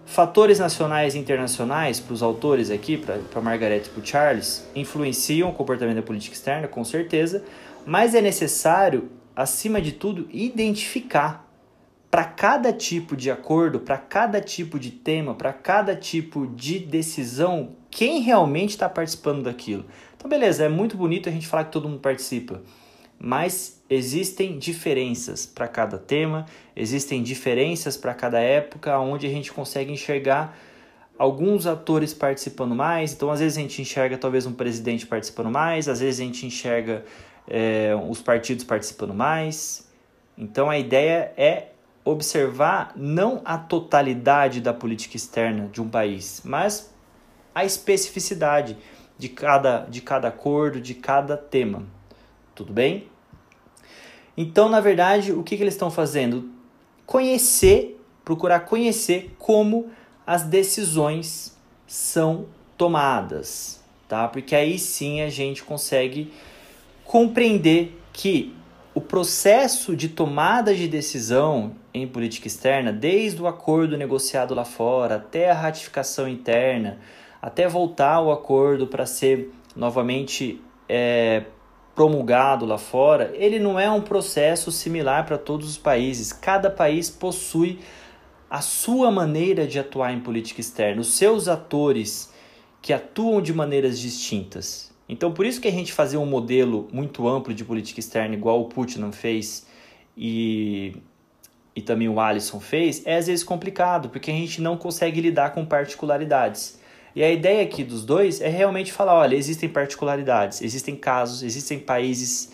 Fatores 0.07 0.59
nacionais 0.59 1.15
e 1.15 1.19
internacionais, 1.19 1.99
para 1.99 2.13
os 2.13 2.23
autores 2.23 2.71
aqui, 2.71 2.97
para 2.97 3.41
Margaret 3.41 3.83
e 3.87 3.89
para 3.89 4.03
o 4.03 4.07
Charles, 4.07 4.69
influenciam 4.75 5.51
o 5.51 5.55
comportamento 5.55 5.97
da 5.97 6.03
política 6.03 6.35
externa, 6.35 6.69
com 6.69 6.85
certeza, 6.85 7.43
mas 7.87 8.15
é 8.15 8.21
necessário, 8.21 9.11
acima 9.35 9.81
de 9.81 9.93
tudo, 9.93 10.29
identificar 10.31 11.45
para 12.11 12.25
cada 12.25 12.73
tipo 12.73 13.17
de 13.17 13.29
acordo, 13.31 13.81
para 13.81 13.99
cada 13.99 14.41
tipo 14.41 14.79
de 14.79 14.93
tema, 14.93 15.35
para 15.35 15.53
cada 15.53 15.97
tipo 15.97 16.47
de 16.47 16.79
decisão, 16.79 17.71
quem 17.91 18.21
realmente 18.21 18.71
está 18.71 18.89
participando 18.89 19.43
daquilo. 19.43 19.85
Então, 20.17 20.29
beleza, 20.29 20.65
é 20.65 20.69
muito 20.69 20.97
bonito 20.97 21.29
a 21.29 21.33
gente 21.33 21.49
falar 21.49 21.65
que 21.65 21.73
todo 21.73 21.89
mundo 21.89 22.01
participa, 22.01 22.63
mas 23.25 23.83
existem 23.89 24.59
diferenças 24.59 25.47
para 25.47 25.67
cada 25.67 25.97
tema, 25.97 26.45
existem 26.77 27.23
diferenças 27.23 27.97
para 27.97 28.13
cada 28.13 28.39
época, 28.39 28.99
onde 28.99 29.27
a 29.27 29.31
gente 29.31 29.51
consegue 29.51 29.91
enxergar 29.91 30.55
alguns 31.19 31.67
atores 31.67 32.13
participando 32.13 32.75
mais. 32.75 33.15
Então, 33.15 33.31
às 33.31 33.41
vezes 33.41 33.57
a 33.57 33.63
gente 33.63 33.81
enxerga 33.81 34.19
talvez 34.19 34.45
um 34.45 34.53
presidente 34.53 35.07
participando 35.07 35.51
mais, 35.51 35.89
às 35.89 36.01
vezes 36.01 36.21
a 36.21 36.25
gente 36.25 36.45
enxerga 36.45 37.03
é, 37.49 37.97
os 38.11 38.21
partidos 38.21 38.63
participando 38.63 39.15
mais. 39.15 39.91
Então, 40.37 40.69
a 40.69 40.79
ideia 40.79 41.33
é 41.35 41.69
observar 42.05 42.93
não 42.95 43.41
a 43.43 43.57
totalidade 43.57 44.61
da 44.61 44.75
política 44.75 45.17
externa 45.17 45.71
de 45.73 45.81
um 45.81 45.89
país, 45.89 46.43
mas 46.45 46.93
a 47.55 47.65
especificidade 47.65 48.77
de 49.17 49.31
cada, 49.31 49.87
de 49.87 50.03
cada 50.03 50.29
acordo, 50.29 50.79
de 50.79 50.93
cada 50.93 51.39
tema. 51.39 51.87
Tudo 52.55 52.71
bem? 52.71 53.14
Então, 54.37 54.69
na 54.69 54.81
verdade, 54.81 55.33
o 55.33 55.43
que, 55.43 55.57
que 55.57 55.63
eles 55.63 55.75
estão 55.75 55.91
fazendo? 55.91 56.51
Conhecer, 57.07 58.01
procurar 58.25 58.61
conhecer 58.61 59.35
como 59.39 59.91
as 60.27 60.43
decisões 60.43 61.57
são 61.87 62.47
tomadas, 62.77 63.83
tá? 64.09 64.27
Porque 64.27 64.55
aí 64.57 64.79
sim 64.79 65.21
a 65.21 65.29
gente 65.29 65.63
consegue 65.63 66.33
compreender 67.05 67.97
que 68.13 68.55
o 68.95 69.01
processo 69.01 69.95
de 69.95 70.09
tomada 70.09 70.75
de 70.75 70.89
decisão 70.89 71.73
em 71.93 72.07
política 72.07 72.47
externa, 72.47 72.93
desde 72.93 73.43
o 73.43 73.47
acordo 73.47 73.97
negociado 73.97 74.55
lá 74.55 74.65
fora 74.65 75.17
até 75.17 75.51
a 75.51 75.55
ratificação 75.55 76.29
interna, 76.29 76.99
até 77.43 77.69
voltar 77.69 78.21
o 78.21 78.33
acordo 78.33 78.87
para 78.87 79.05
ser 79.05 79.53
novamente 79.77 80.61
é, 80.89 81.45
promulgado 81.95 82.67
lá 82.67 82.77
fora, 82.77 83.33
ele 83.35 83.59
não 83.59 83.79
é 83.79 83.91
um 83.91 84.01
processo 84.01 84.73
similar 84.73 85.25
para 85.25 85.39
todos 85.39 85.69
os 85.69 85.79
países. 85.79 86.33
Cada 86.33 86.71
país 86.71 87.09
possui 87.09 87.79
a 88.51 88.61
sua 88.61 89.11
maneira 89.11 89.67
de 89.67 89.79
atuar 89.79 90.13
em 90.13 90.21
política 90.21 90.61
externa, 90.61 91.01
os 91.01 91.15
seus 91.15 91.49
atores 91.49 92.33
que 92.83 92.93
atuam 92.93 93.41
de 93.41 93.53
maneiras 93.53 93.99
distintas. 93.99 94.93
Então, 95.09 95.33
por 95.33 95.47
isso 95.47 95.61
que 95.61 95.69
a 95.69 95.73
gente 95.73 95.93
fazer 95.93 96.17
um 96.17 96.27
modelo 96.27 96.89
muito 96.93 97.29
amplo 97.29 97.55
de 97.55 97.65
política 97.65 98.01
externa, 98.01 98.35
igual 98.35 98.61
o 98.61 98.67
Putin 98.67 99.11
fez 99.13 99.67
e, 100.17 100.97
e 101.75 101.83
também 101.83 102.09
o 102.09 102.21
Alisson 102.21 102.61
fez, 102.61 103.03
é 103.07 103.17
às 103.17 103.27
vezes 103.27 103.45
complicado, 103.45 104.09
porque 104.09 104.31
a 104.31 104.35
gente 104.35 104.61
não 104.61 104.77
consegue 104.77 105.21
lidar 105.21 105.51
com 105.53 105.65
particularidades. 105.65 106.79
E 107.15 107.23
a 107.23 107.31
ideia 107.31 107.63
aqui 107.63 107.85
dos 107.85 108.05
dois 108.05 108.41
é 108.41 108.49
realmente 108.49 108.93
falar: 108.93 109.15
olha, 109.15 109.37
existem 109.37 109.69
particularidades, 109.69 110.61
existem 110.63 110.97
casos, 110.97 111.43
existem 111.43 111.79
países, 111.79 112.53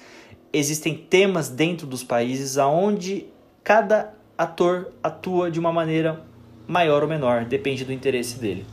existem 0.52 0.94
temas 0.94 1.48
dentro 1.48 1.86
dos 1.86 2.04
países 2.04 2.58
aonde 2.58 3.26
cada 3.64 4.14
ator 4.36 4.92
atua 5.02 5.50
de 5.50 5.58
uma 5.58 5.72
maneira 5.72 6.24
maior 6.66 7.02
ou 7.02 7.08
menor, 7.08 7.44
depende 7.44 7.84
do 7.84 7.92
interesse 7.92 8.38
dele. 8.38 8.64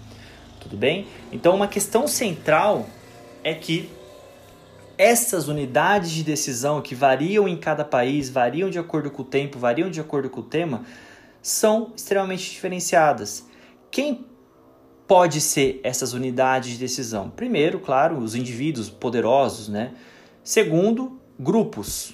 Tudo 0.59 0.77
bem? 0.77 1.07
Então, 1.31 1.55
uma 1.55 1.67
questão 1.67 2.07
central 2.07 2.87
é 3.43 3.53
que 3.53 3.89
essas 4.97 5.47
unidades 5.47 6.11
de 6.11 6.23
decisão 6.23 6.81
que 6.81 6.95
variam 6.95 7.47
em 7.47 7.55
cada 7.55 7.85
país, 7.85 8.29
variam 8.29 8.69
de 8.69 8.79
acordo 8.79 9.11
com 9.11 9.21
o 9.21 9.25
tempo, 9.25 9.59
variam 9.59 9.89
de 9.89 9.99
acordo 9.99 10.29
com 10.29 10.41
o 10.41 10.43
tema, 10.43 10.83
são 11.41 11.93
extremamente 11.95 12.49
diferenciadas. 12.49 13.47
Quem 13.91 14.25
pode 15.07 15.39
ser 15.39 15.79
essas 15.83 16.13
unidades 16.13 16.71
de 16.71 16.77
decisão? 16.77 17.29
Primeiro, 17.29 17.79
claro, 17.79 18.17
os 18.17 18.35
indivíduos 18.35 18.89
poderosos, 18.89 19.69
né? 19.69 19.93
Segundo, 20.43 21.19
grupos, 21.39 22.13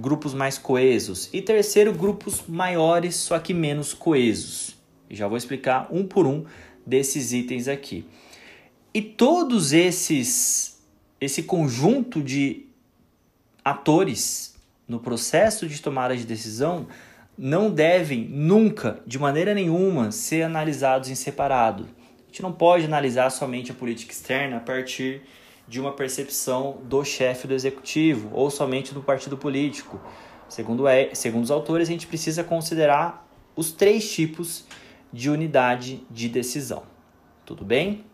grupos 0.00 0.32
mais 0.32 0.56
coesos. 0.56 1.28
E 1.32 1.42
terceiro, 1.42 1.92
grupos 1.92 2.44
maiores, 2.46 3.16
só 3.16 3.38
que 3.38 3.52
menos 3.52 3.92
coesos. 3.92 4.76
já 5.10 5.26
vou 5.26 5.36
explicar 5.36 5.88
um 5.90 6.06
por 6.06 6.26
um 6.26 6.44
desses 6.86 7.32
itens 7.32 7.66
aqui. 7.66 8.06
E 8.92 9.02
todos 9.02 9.72
esses 9.72 10.72
esse 11.20 11.42
conjunto 11.44 12.22
de 12.22 12.66
atores 13.64 14.54
no 14.86 15.00
processo 15.00 15.66
de 15.66 15.80
tomada 15.80 16.14
de 16.14 16.24
decisão 16.24 16.86
não 17.36 17.70
devem 17.70 18.28
nunca, 18.28 19.00
de 19.06 19.18
maneira 19.18 19.54
nenhuma, 19.54 20.12
ser 20.12 20.42
analisados 20.42 21.08
em 21.08 21.14
separado 21.14 21.88
gente 22.34 22.42
não 22.42 22.50
pode 22.50 22.84
analisar 22.84 23.30
somente 23.30 23.70
a 23.70 23.74
política 23.74 24.12
externa 24.12 24.56
a 24.56 24.60
partir 24.60 25.22
de 25.68 25.80
uma 25.80 25.92
percepção 25.92 26.78
do 26.82 27.04
chefe 27.04 27.46
do 27.46 27.54
executivo 27.54 28.28
ou 28.32 28.50
somente 28.50 28.92
do 28.92 29.00
partido 29.00 29.38
político. 29.38 30.00
Segundo, 30.48 30.88
é, 30.88 31.14
segundo 31.14 31.44
os 31.44 31.50
autores, 31.52 31.88
a 31.88 31.92
gente 31.92 32.08
precisa 32.08 32.42
considerar 32.42 33.24
os 33.54 33.70
três 33.70 34.12
tipos 34.12 34.64
de 35.12 35.30
unidade 35.30 36.04
de 36.10 36.28
decisão. 36.28 36.82
Tudo 37.46 37.64
bem? 37.64 38.04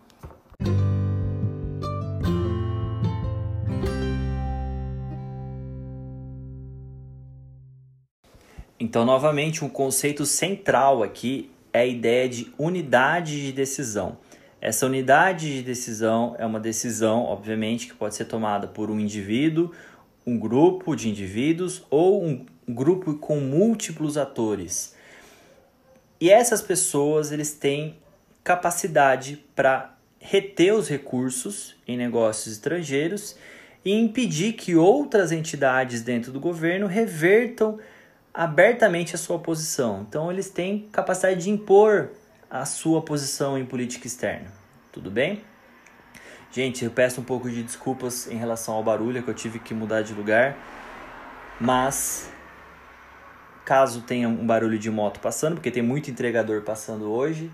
Então, 8.79 9.07
novamente, 9.07 9.65
um 9.65 9.69
conceito 9.71 10.27
central 10.27 11.03
aqui 11.03 11.51
é 11.73 11.81
a 11.81 11.87
ideia 11.87 12.29
de 12.29 12.53
unidade 12.59 13.47
de 13.47 13.53
decisão. 13.53 14.19
Essa 14.61 14.87
unidade 14.87 15.57
de 15.57 15.63
decisão 15.63 16.37
é 16.39 16.45
uma 16.45 16.61
decisão, 16.61 17.25
obviamente, 17.25 17.87
que 17.87 17.95
pode 17.95 18.15
ser 18.15 18.27
tomada 18.27 18.67
por 18.67 18.91
um 18.91 19.01
indivíduo, 19.01 19.73
um 20.27 20.39
grupo 20.39 20.95
de 20.95 21.09
indivíduos 21.09 21.83
ou 21.89 22.23
um 22.23 22.45
grupo 22.69 23.15
com 23.15 23.41
múltiplos 23.41 24.19
atores. 24.19 24.95
E 26.21 26.31
essas 26.31 26.61
pessoas, 26.61 27.33
eles 27.33 27.53
têm 27.53 27.97
capacidade 28.45 29.43
para 29.55 29.97
reter 30.19 30.75
os 30.75 30.89
recursos 30.89 31.75
em 31.89 31.97
negócios 31.97 32.53
estrangeiros 32.53 33.37
e 33.83 33.93
impedir 33.93 34.53
que 34.53 34.77
outras 34.77 35.33
entidades 35.33 36.03
dentro 36.03 36.31
do 36.31 36.39
governo 36.39 36.87
revertam 36.87 37.79
abertamente 38.33 39.15
a 39.15 39.19
sua 39.19 39.39
posição. 39.39 40.05
Então 40.09 40.31
eles 40.31 40.51
têm 40.51 40.89
capacidade 40.93 41.43
de 41.43 41.51
impor 41.51 42.11
a 42.49 42.65
sua 42.65 43.03
posição 43.03 43.59
em 43.59 43.65
política 43.65 44.07
externa. 44.07 44.53
Tudo 44.93 45.11
bem? 45.11 45.43
Gente, 46.53 46.85
eu 46.85 46.91
peço 46.91 47.21
um 47.21 47.25
pouco 47.25 47.49
de 47.49 47.63
desculpas 47.63 48.27
em 48.27 48.37
relação 48.37 48.75
ao 48.75 48.83
barulho 48.83 49.23
que 49.23 49.31
eu 49.31 49.35
tive 49.35 49.61
que 49.61 49.73
mudar 49.73 50.03
de 50.03 50.13
lugar, 50.13 50.57
mas 51.61 52.29
caso 53.65 54.03
tenha 54.03 54.29
um 54.29 54.45
barulho 54.45 54.77
de 54.77 54.91
moto 54.91 55.21
passando, 55.21 55.55
porque 55.55 55.71
tem 55.71 55.83
muito 55.83 56.11
entregador 56.11 56.63
passando 56.63 57.09
hoje, 57.09 57.53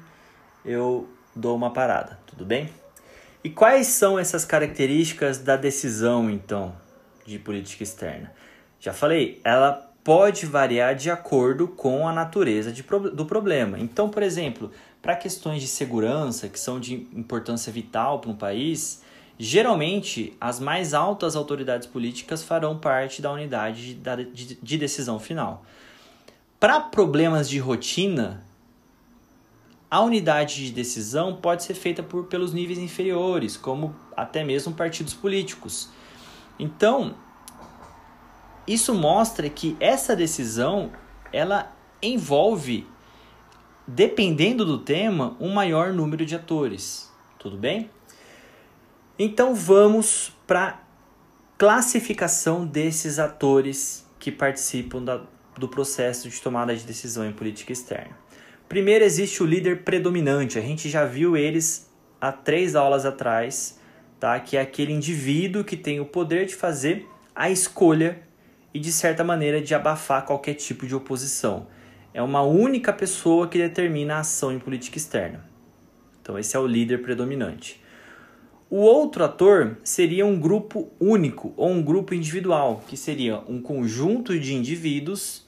eu 0.65 1.07
dou 1.35 1.55
uma 1.55 1.75
parada, 1.75 2.19
tudo 2.27 2.43
bem? 2.43 2.71
E 3.45 3.51
quais 3.51 3.89
são 3.89 4.19
essas 4.19 4.47
características 4.47 5.39
da 5.39 5.57
decisão, 5.57 6.31
então, 6.31 6.75
de 7.27 7.39
política 7.39 7.83
externa? 7.83 8.33
Já 8.81 8.95
falei, 8.95 9.43
ela 9.45 9.93
pode 10.07 10.47
variar 10.47 10.95
de 10.95 11.11
acordo 11.11 11.67
com 11.67 12.09
a 12.09 12.13
natureza 12.13 12.71
de, 12.71 12.85
do 13.13 13.27
problema. 13.27 13.77
Então, 13.77 14.09
por 14.09 14.23
exemplo, 14.23 14.71
para 15.03 15.17
questões 15.17 15.61
de 15.61 15.67
segurança, 15.67 16.49
que 16.49 16.61
são 16.61 16.79
de 16.79 17.09
importância 17.13 17.73
vital 17.73 18.21
para 18.21 18.31
um 18.31 18.37
país, 18.37 19.03
geralmente 19.37 20.37
as 20.41 20.61
mais 20.61 20.95
altas 20.95 21.35
autoridades 21.35 21.89
políticas 21.89 22.45
farão 22.45 22.79
parte 22.79 23.21
da 23.21 23.33
unidade 23.33 23.99
de 24.63 24.79
decisão 24.79 25.19
final. 25.19 25.65
Para 26.61 26.79
problemas 26.79 27.49
de 27.49 27.59
rotina, 27.59 28.45
a 29.91 30.01
unidade 30.03 30.67
de 30.67 30.71
decisão 30.71 31.35
pode 31.35 31.65
ser 31.65 31.75
feita 31.75 32.01
por, 32.01 32.27
pelos 32.27 32.53
níveis 32.53 32.79
inferiores, 32.79 33.57
como 33.57 33.93
até 34.17 34.45
mesmo 34.45 34.73
partidos 34.73 35.15
políticos. 35.15 35.91
Então, 36.61 37.17
isso 38.67 38.95
mostra 38.95 39.49
que 39.49 39.77
essa 39.79 40.17
decisão 40.17 40.93
ela 41.33 41.73
envolve, 42.03 42.87
dependendo 43.87 44.65
do 44.65 44.79
tema, 44.79 45.37
um 45.41 45.53
maior 45.53 45.93
número 45.93 46.27
de 46.27 46.35
atores. 46.35 47.13
Tudo 47.39 47.57
bem? 47.57 47.91
Então 49.19 49.55
vamos 49.55 50.33
para 50.47 50.83
classificação 51.57 52.67
desses 52.67 53.19
atores 53.19 54.07
que 54.19 54.31
participam 54.31 55.03
da, 55.03 55.23
do 55.57 55.69
processo 55.69 56.29
de 56.29 56.41
tomada 56.41 56.75
de 56.75 56.85
decisão 56.85 57.25
em 57.25 57.33
política 57.33 57.73
externa. 57.73 58.17
Primeiro 58.69 59.05
existe 59.05 59.43
o 59.43 59.47
líder 59.47 59.85
predominante, 59.85 60.59
a 60.59 60.63
gente 60.63 60.89
já 60.89 61.05
viu 61.05 61.37
eles 61.37 61.89
há 62.21 62.33
três 62.33 62.75
aulas 62.75 63.07
atrás, 63.07 63.79
tá? 64.19 64.39
que 64.41 64.57
é 64.57 64.61
aquele 64.61 64.93
indivíduo 64.93 65.63
que 65.63 65.77
tem 65.77 66.01
o 66.01 66.05
poder 66.05 66.47
de 66.47 66.55
fazer 66.57 67.07
a 67.35 67.49
escolha 67.49 68.26
e, 68.77 68.79
de 68.79 68.93
certa 68.93 69.25
maneira, 69.25 69.59
de 69.59 69.75
abafar 69.75 70.27
qualquer 70.27 70.53
tipo 70.53 70.87
de 70.87 70.95
oposição. 70.95 71.67
É 72.13 72.21
uma 72.21 72.43
única 72.43 72.93
pessoa 72.93 73.49
que 73.49 73.57
determina 73.57 74.17
a 74.17 74.19
ação 74.19 74.53
em 74.53 74.59
política 74.59 74.99
externa. 74.99 75.43
Então, 76.21 76.39
esse 76.39 76.55
é 76.55 76.61
o 76.61 76.67
líder 76.67 77.01
predominante. 77.01 77.83
O 78.69 78.77
outro 78.77 79.25
ator 79.25 79.79
seria 79.83 80.27
um 80.27 80.39
grupo 80.39 80.93
único 81.01 81.55
ou 81.57 81.71
um 81.71 81.83
grupo 81.83 82.13
individual, 82.13 82.85
que 82.87 82.99
seria 82.99 83.39
um 83.49 83.63
conjunto 83.63 84.39
de 84.39 84.53
indivíduos, 84.53 85.47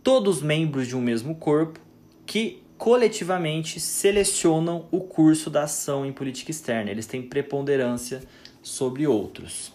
todos 0.00 0.40
membros 0.40 0.86
de 0.86 0.94
um 0.96 1.00
mesmo 1.00 1.34
corpo, 1.34 1.80
que 2.24 2.62
coletivamente 2.78 3.80
selecionam 3.80 4.86
o 4.92 5.00
curso 5.00 5.50
da 5.50 5.64
ação 5.64 6.06
em 6.06 6.12
política 6.12 6.52
externa. 6.52 6.92
Eles 6.92 7.06
têm 7.06 7.22
preponderância 7.22 8.22
sobre 8.62 9.04
outros. 9.04 9.74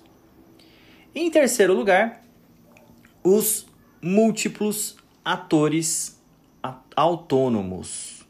Em 1.14 1.30
terceiro 1.30 1.74
lugar, 1.74 2.21
os 3.24 3.68
múltiplos 4.02 4.98
atores 5.24 6.20
autônomos. 6.96 8.26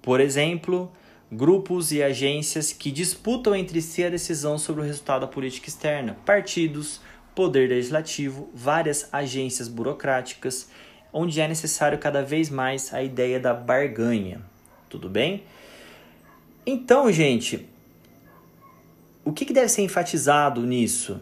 Por 0.00 0.20
exemplo, 0.20 0.92
grupos 1.30 1.90
e 1.92 2.02
agências 2.02 2.72
que 2.72 2.90
disputam 2.90 3.54
entre 3.54 3.80
si 3.80 4.04
a 4.04 4.10
decisão 4.10 4.58
sobre 4.58 4.82
o 4.82 4.84
resultado 4.84 5.22
da 5.22 5.26
política 5.26 5.68
externa, 5.68 6.16
partidos, 6.24 7.00
poder 7.34 7.68
legislativo, 7.68 8.48
várias 8.54 9.08
agências 9.12 9.66
burocráticas, 9.66 10.68
onde 11.12 11.40
é 11.40 11.48
necessário 11.48 11.98
cada 11.98 12.22
vez 12.22 12.50
mais 12.50 12.92
a 12.92 13.02
ideia 13.02 13.40
da 13.40 13.54
barganha. 13.54 14.42
Tudo 14.88 15.08
bem? 15.08 15.42
Então, 16.66 17.10
gente, 17.10 17.68
o 19.24 19.32
que 19.32 19.52
deve 19.52 19.68
ser 19.68 19.82
enfatizado 19.82 20.60
nisso? 20.62 21.20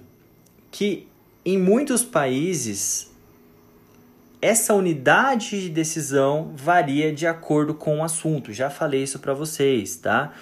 Que 0.71 1.09
em 1.45 1.59
muitos 1.59 2.05
países 2.05 3.13
essa 4.43 4.75
unidade 4.75 5.63
de 5.63 5.69
decisão 5.69 6.53
varia 6.57 7.13
de 7.13 7.29
acordo 7.29 7.75
com 7.75 8.01
o 8.01 8.05
assunto. 8.05 8.53
Já 8.53 8.69
falei 8.69 9.05
isso 9.05 9.21
para 9.21 9.33
vocês, 9.33 9.95
tá? 9.95 10.33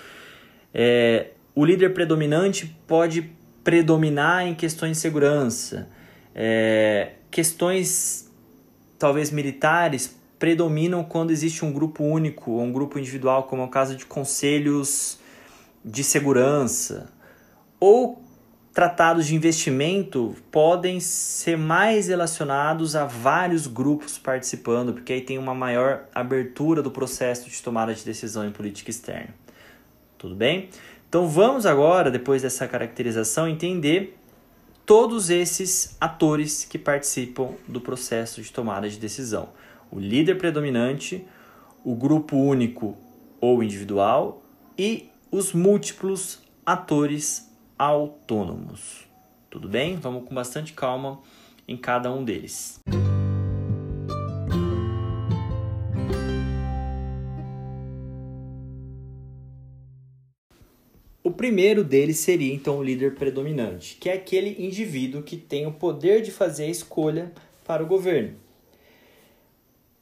É, 0.73 1.33
o 1.55 1.67
líder 1.67 1.93
predominante 1.93 2.75
pode 2.87 3.31
predominar 3.63 4.47
em 4.47 4.55
questões 4.55 4.93
de 4.93 5.03
segurança. 5.03 5.87
É, 6.35 7.13
questões, 7.31 8.33
talvez 8.99 9.31
militares, 9.31 10.19
predominam 10.39 11.05
quando 11.05 11.31
existe 11.31 11.63
um 11.63 11.71
grupo 11.71 12.03
único 12.03 12.53
ou 12.53 12.63
um 12.63 12.73
grupo 12.73 12.99
individual, 12.99 13.43
como 13.43 13.61
é 13.61 13.65
o 13.67 13.69
caso 13.69 13.95
de 13.95 14.07
conselhos 14.07 15.19
de 15.85 16.03
segurança. 16.03 17.13
Ou 17.79 18.23
tratados 18.73 19.27
de 19.27 19.35
investimento 19.35 20.37
podem 20.51 21.01
ser 21.01 21.59
mais 21.59 22.09
relacionados 22.09 22.95
a 22.95 23.05
vários 23.05 23.67
grupos 23.67 24.17
participando, 24.17 24.93
porque 24.93 25.13
aí 25.13 25.21
tem 25.21 25.39
uma 25.39 25.55
maior 25.55 26.05
abertura 26.15 26.83
do 26.83 26.91
processo 26.91 27.51
de 27.51 27.63
tomada 27.63 27.93
de 27.93 28.05
decisão 28.05 28.47
em 28.47 28.53
política 28.53 28.91
externa. 28.91 29.35
Tudo 30.17 30.35
bem? 30.35 30.69
Então 31.09 31.27
vamos 31.27 31.67
agora, 31.67 32.11
depois 32.11 32.43
dessa 32.43 32.69
caracterização, 32.69 33.49
entender 33.49 34.17
todos 34.87 35.31
esses 35.31 35.97
atores 36.01 36.65
que 36.65 36.79
participam 36.79 37.51
do 37.67 37.81
processo 37.81 38.41
de 38.41 38.53
tomada 38.53 38.89
de 38.89 38.99
decisão. 38.99 39.49
O 39.91 39.99
líder 39.99 40.39
predominante, 40.39 41.27
o 41.85 41.97
grupo 41.97 42.37
único 42.37 42.97
ou 43.41 43.63
individual 43.63 44.43
e 44.79 45.11
os 45.31 45.53
múltiplos 45.53 46.41
atores 46.65 47.50
autônomos. 47.81 49.09
Tudo 49.49 49.67
bem? 49.67 49.97
Vamos 49.97 50.29
com 50.29 50.35
bastante 50.35 50.75
calma 50.75 51.19
em 51.67 51.79
cada 51.79 52.13
um 52.13 52.23
deles. 52.23 52.79
O 61.25 61.31
primeiro 61.31 61.83
deles 61.83 62.19
seria 62.19 62.53
então 62.53 62.77
o 62.77 62.83
líder 62.83 63.15
predominante, 63.15 63.97
que 63.99 64.11
é 64.11 64.13
aquele 64.13 64.63
indivíduo 64.63 65.23
que 65.23 65.39
tem 65.39 65.67
o 65.67 65.73
poder 65.73 66.21
de 66.21 66.31
fazer 66.31 66.65
a 66.65 66.69
escolha 66.69 67.33
para 67.65 67.83
o 67.83 67.87
governo. 67.87 68.35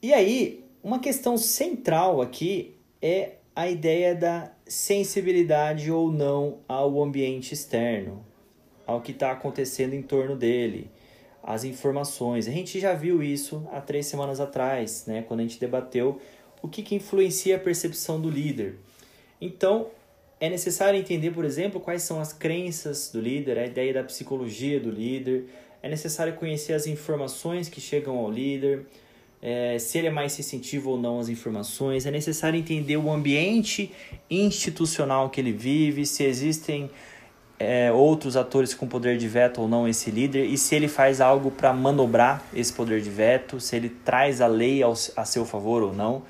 E 0.03 0.13
aí, 0.13 0.65
uma 0.83 0.99
questão 0.99 1.39
central 1.39 2.21
aqui 2.21 2.75
é 3.01 3.38
a 3.59 3.69
ideia 3.69 4.15
da 4.15 4.53
sensibilidade 4.69 5.91
ou 5.91 6.13
não 6.13 6.61
ao 6.69 7.03
ambiente 7.03 7.53
externo, 7.53 8.25
ao 8.87 9.01
que 9.01 9.11
está 9.11 9.33
acontecendo 9.33 9.95
em 9.95 10.03
torno 10.03 10.37
dele, 10.37 10.89
as 11.43 11.65
informações. 11.65 12.47
A 12.47 12.53
gente 12.53 12.79
já 12.79 12.95
viu 12.95 13.21
isso 13.21 13.69
há 13.73 13.81
três 13.81 14.07
semanas 14.07 14.39
atrás, 14.39 15.07
né, 15.09 15.23
quando 15.27 15.41
a 15.41 15.43
gente 15.43 15.59
debateu 15.59 16.21
o 16.63 16.69
que, 16.69 16.85
que 16.85 16.95
influencia 16.95 17.57
a 17.57 17.59
percepção 17.59 18.21
do 18.21 18.31
líder. 18.31 18.77
Então, 19.41 19.89
é 20.39 20.49
necessário 20.49 20.97
entender, 20.97 21.33
por 21.33 21.45
exemplo, 21.45 21.81
quais 21.81 22.03
são 22.03 22.21
as 22.21 22.33
crenças 22.33 23.11
do 23.11 23.21
líder, 23.21 23.59
a 23.59 23.67
ideia 23.67 23.93
da 23.93 24.05
psicologia 24.05 24.79
do 24.79 24.89
líder. 24.93 25.47
É 25.83 25.89
necessário 25.89 26.37
conhecer 26.37 26.75
as 26.75 26.87
informações 26.87 27.69
que 27.69 27.81
chegam 27.81 28.19
ao 28.19 28.31
líder, 28.31 28.87
é, 29.41 29.79
se 29.79 29.99
ele 29.99 30.09
é 30.09 30.11
mais 30.11 30.33
sensitivo 30.33 30.91
ou 30.91 30.99
não 30.99 31.21
às 31.21 31.29
informações, 31.29 32.07
é 32.07 32.11
necessário 32.11 32.59
entender 32.59 32.97
o 32.97 33.11
ambiente 33.11 33.93
institucional 34.29 35.31
que 35.31 35.41
ele 35.41 35.53
vive, 35.53 36.05
se 36.05 36.25
existem 36.25 36.91
é, 37.59 37.91
outros 37.93 38.37
atores 38.37 38.75
com 38.75 38.87
poder 38.87 39.17
de 39.17 39.29
veto 39.29 39.61
ou 39.61 39.69
não 39.69 39.87
esse 39.87 40.11
líder, 40.11 40.45
e 40.47 40.59
se 40.59 40.75
ele 40.75 40.89
faz 40.89 41.21
algo 41.21 41.51
para 41.51 41.73
manobrar 41.73 42.43
esse 42.55 42.73
poder 42.73 43.01
de 43.01 43.11
veto, 43.11 43.61
se 43.61 43.77
ele 43.77 43.89
traz 43.89 44.41
a 44.41 44.47
lei 44.47 44.83
ao, 44.83 44.93
a 45.17 45.25
seu 45.25 45.45
favor 45.45 45.83
ou 45.83 45.93
não. 45.93 46.23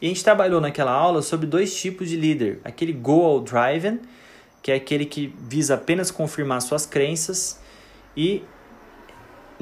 E 0.00 0.06
a 0.06 0.08
gente 0.08 0.24
trabalhou 0.24 0.60
naquela 0.60 0.92
aula 0.92 1.22
sobre 1.22 1.46
dois 1.46 1.74
tipos 1.74 2.08
de 2.08 2.16
líder: 2.16 2.60
aquele 2.64 2.92
goal 2.92 3.40
driven, 3.40 4.00
que 4.62 4.70
é 4.70 4.74
aquele 4.74 5.06
que 5.06 5.34
visa 5.38 5.74
apenas 5.74 6.10
confirmar 6.10 6.60
suas 6.60 6.84
crenças, 6.84 7.60
e 8.16 8.42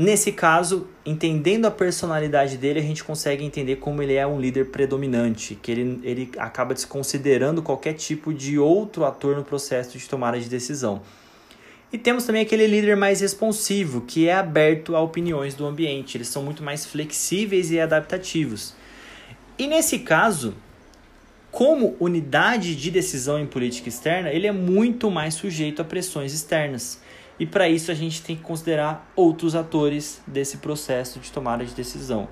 Nesse 0.03 0.33
caso, 0.33 0.89
entendendo 1.07 1.65
a 1.65 1.71
personalidade 1.71 2.57
dele, 2.57 2.81
a 2.81 2.83
gente 2.83 3.05
consegue 3.05 3.45
entender 3.45 3.77
como 3.77 4.03
ele 4.03 4.15
é 4.15 4.27
um 4.27 4.41
líder 4.41 4.65
predominante, 4.73 5.55
que 5.55 5.71
ele, 5.71 6.01
ele 6.03 6.33
acaba 6.39 6.75
desconsiderando 6.75 7.63
qualquer 7.63 7.93
tipo 7.93 8.35
de 8.35 8.59
outro 8.59 9.05
ator 9.05 9.37
no 9.37 9.45
processo 9.45 9.97
de 9.97 10.09
tomada 10.09 10.41
de 10.41 10.49
decisão. 10.49 11.03
E 11.93 11.97
temos 11.97 12.25
também 12.25 12.43
aquele 12.43 12.67
líder 12.67 12.97
mais 12.97 13.21
responsivo, 13.21 14.01
que 14.01 14.27
é 14.27 14.35
aberto 14.35 14.97
a 14.97 15.01
opiniões 15.01 15.55
do 15.55 15.65
ambiente. 15.65 16.17
Eles 16.17 16.27
são 16.27 16.43
muito 16.43 16.65
mais 16.65 16.85
flexíveis 16.85 17.71
e 17.71 17.79
adaptativos. 17.79 18.75
E 19.57 19.69
nesse 19.69 20.01
caso, 20.01 20.53
como 21.53 21.97
unidade 22.01 22.75
de 22.75 22.91
decisão 22.91 23.39
em 23.39 23.47
política 23.47 23.89
externa, 23.89 24.31
ele 24.31 24.49
é 24.49 24.53
muito 24.53 25.09
mais 25.13 25.35
sujeito 25.35 25.81
a 25.81 25.85
pressões 25.85 26.35
externas. 26.35 27.01
E 27.39 27.47
para 27.47 27.69
isso 27.69 27.91
a 27.91 27.95
gente 27.95 28.23
tem 28.23 28.37
que 28.37 28.43
considerar 28.43 29.11
outros 29.17 29.55
atores 29.55 30.21
desse 30.27 30.59
processo 30.59 31.19
de 31.19 31.33
tomada 31.33 31.65
de 31.65 31.75
decisão. 31.75 32.29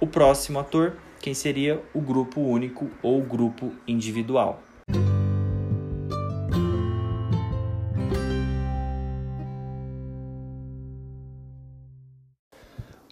O 0.00 0.06
próximo 0.06 0.58
ator, 0.58 0.96
quem 1.20 1.34
seria 1.34 1.82
o 1.92 2.00
grupo 2.00 2.40
único 2.40 2.90
ou 3.02 3.20
grupo 3.22 3.72
individual. 3.86 4.62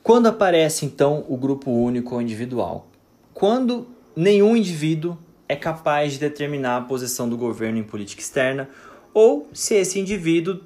Quando 0.02 0.26
aparece 0.26 0.84
então 0.84 1.24
o 1.28 1.36
grupo 1.36 1.70
único 1.70 2.14
ou 2.14 2.20
individual? 2.20 2.88
Quando 3.32 3.86
nenhum 4.14 4.54
indivíduo 4.54 5.16
é 5.48 5.56
capaz 5.56 6.12
de 6.12 6.18
determinar 6.18 6.76
a 6.76 6.80
posição 6.82 7.26
do 7.28 7.38
governo 7.38 7.78
em 7.78 7.82
política 7.82 8.20
externa 8.20 8.68
ou 9.14 9.48
se 9.52 9.74
esse 9.74 9.98
indivíduo 9.98 10.60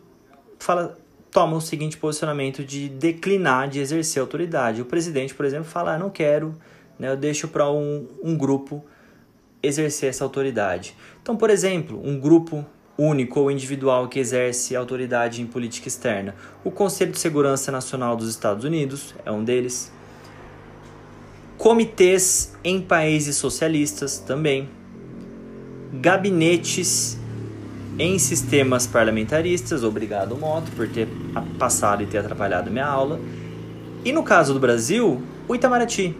fala, 0.58 0.98
toma 1.30 1.56
o 1.56 1.60
seguinte 1.60 1.96
posicionamento 1.96 2.64
de 2.64 2.88
declinar 2.88 3.68
de 3.68 3.80
exercer 3.80 4.20
autoridade. 4.20 4.82
O 4.82 4.84
presidente, 4.84 5.34
por 5.34 5.44
exemplo, 5.44 5.66
fala: 5.66 5.94
ah, 5.94 5.98
não 5.98 6.10
quero, 6.10 6.54
né, 6.98 7.10
eu 7.10 7.16
deixo 7.16 7.48
para 7.48 7.70
um, 7.70 8.06
um 8.22 8.36
grupo 8.36 8.84
exercer 9.62 10.10
essa 10.10 10.24
autoridade. 10.24 10.96
Então, 11.22 11.36
por 11.36 11.50
exemplo, 11.50 12.00
um 12.04 12.18
grupo 12.18 12.64
único 12.96 13.40
ou 13.40 13.50
individual 13.50 14.08
que 14.08 14.18
exerce 14.18 14.74
autoridade 14.74 15.40
em 15.40 15.46
política 15.46 15.86
externa. 15.86 16.34
O 16.64 16.70
Conselho 16.70 17.12
de 17.12 17.18
Segurança 17.18 17.70
Nacional 17.70 18.16
dos 18.16 18.28
Estados 18.28 18.64
Unidos 18.64 19.14
é 19.24 19.30
um 19.30 19.44
deles. 19.44 19.92
Comitês 21.56 22.56
em 22.64 22.80
países 22.80 23.36
socialistas 23.36 24.18
também. 24.18 24.68
Gabinetes 25.92 27.17
em 27.98 28.18
sistemas 28.18 28.86
parlamentaristas, 28.86 29.82
obrigado 29.82 30.36
Moto 30.36 30.70
por 30.76 30.88
ter 30.88 31.08
passado 31.58 32.02
e 32.02 32.06
ter 32.06 32.18
atrapalhado 32.18 32.70
minha 32.70 32.86
aula. 32.86 33.18
E 34.04 34.12
no 34.12 34.22
caso 34.22 34.54
do 34.54 34.60
Brasil, 34.60 35.20
o 35.48 35.54
Itamaraty. 35.54 36.16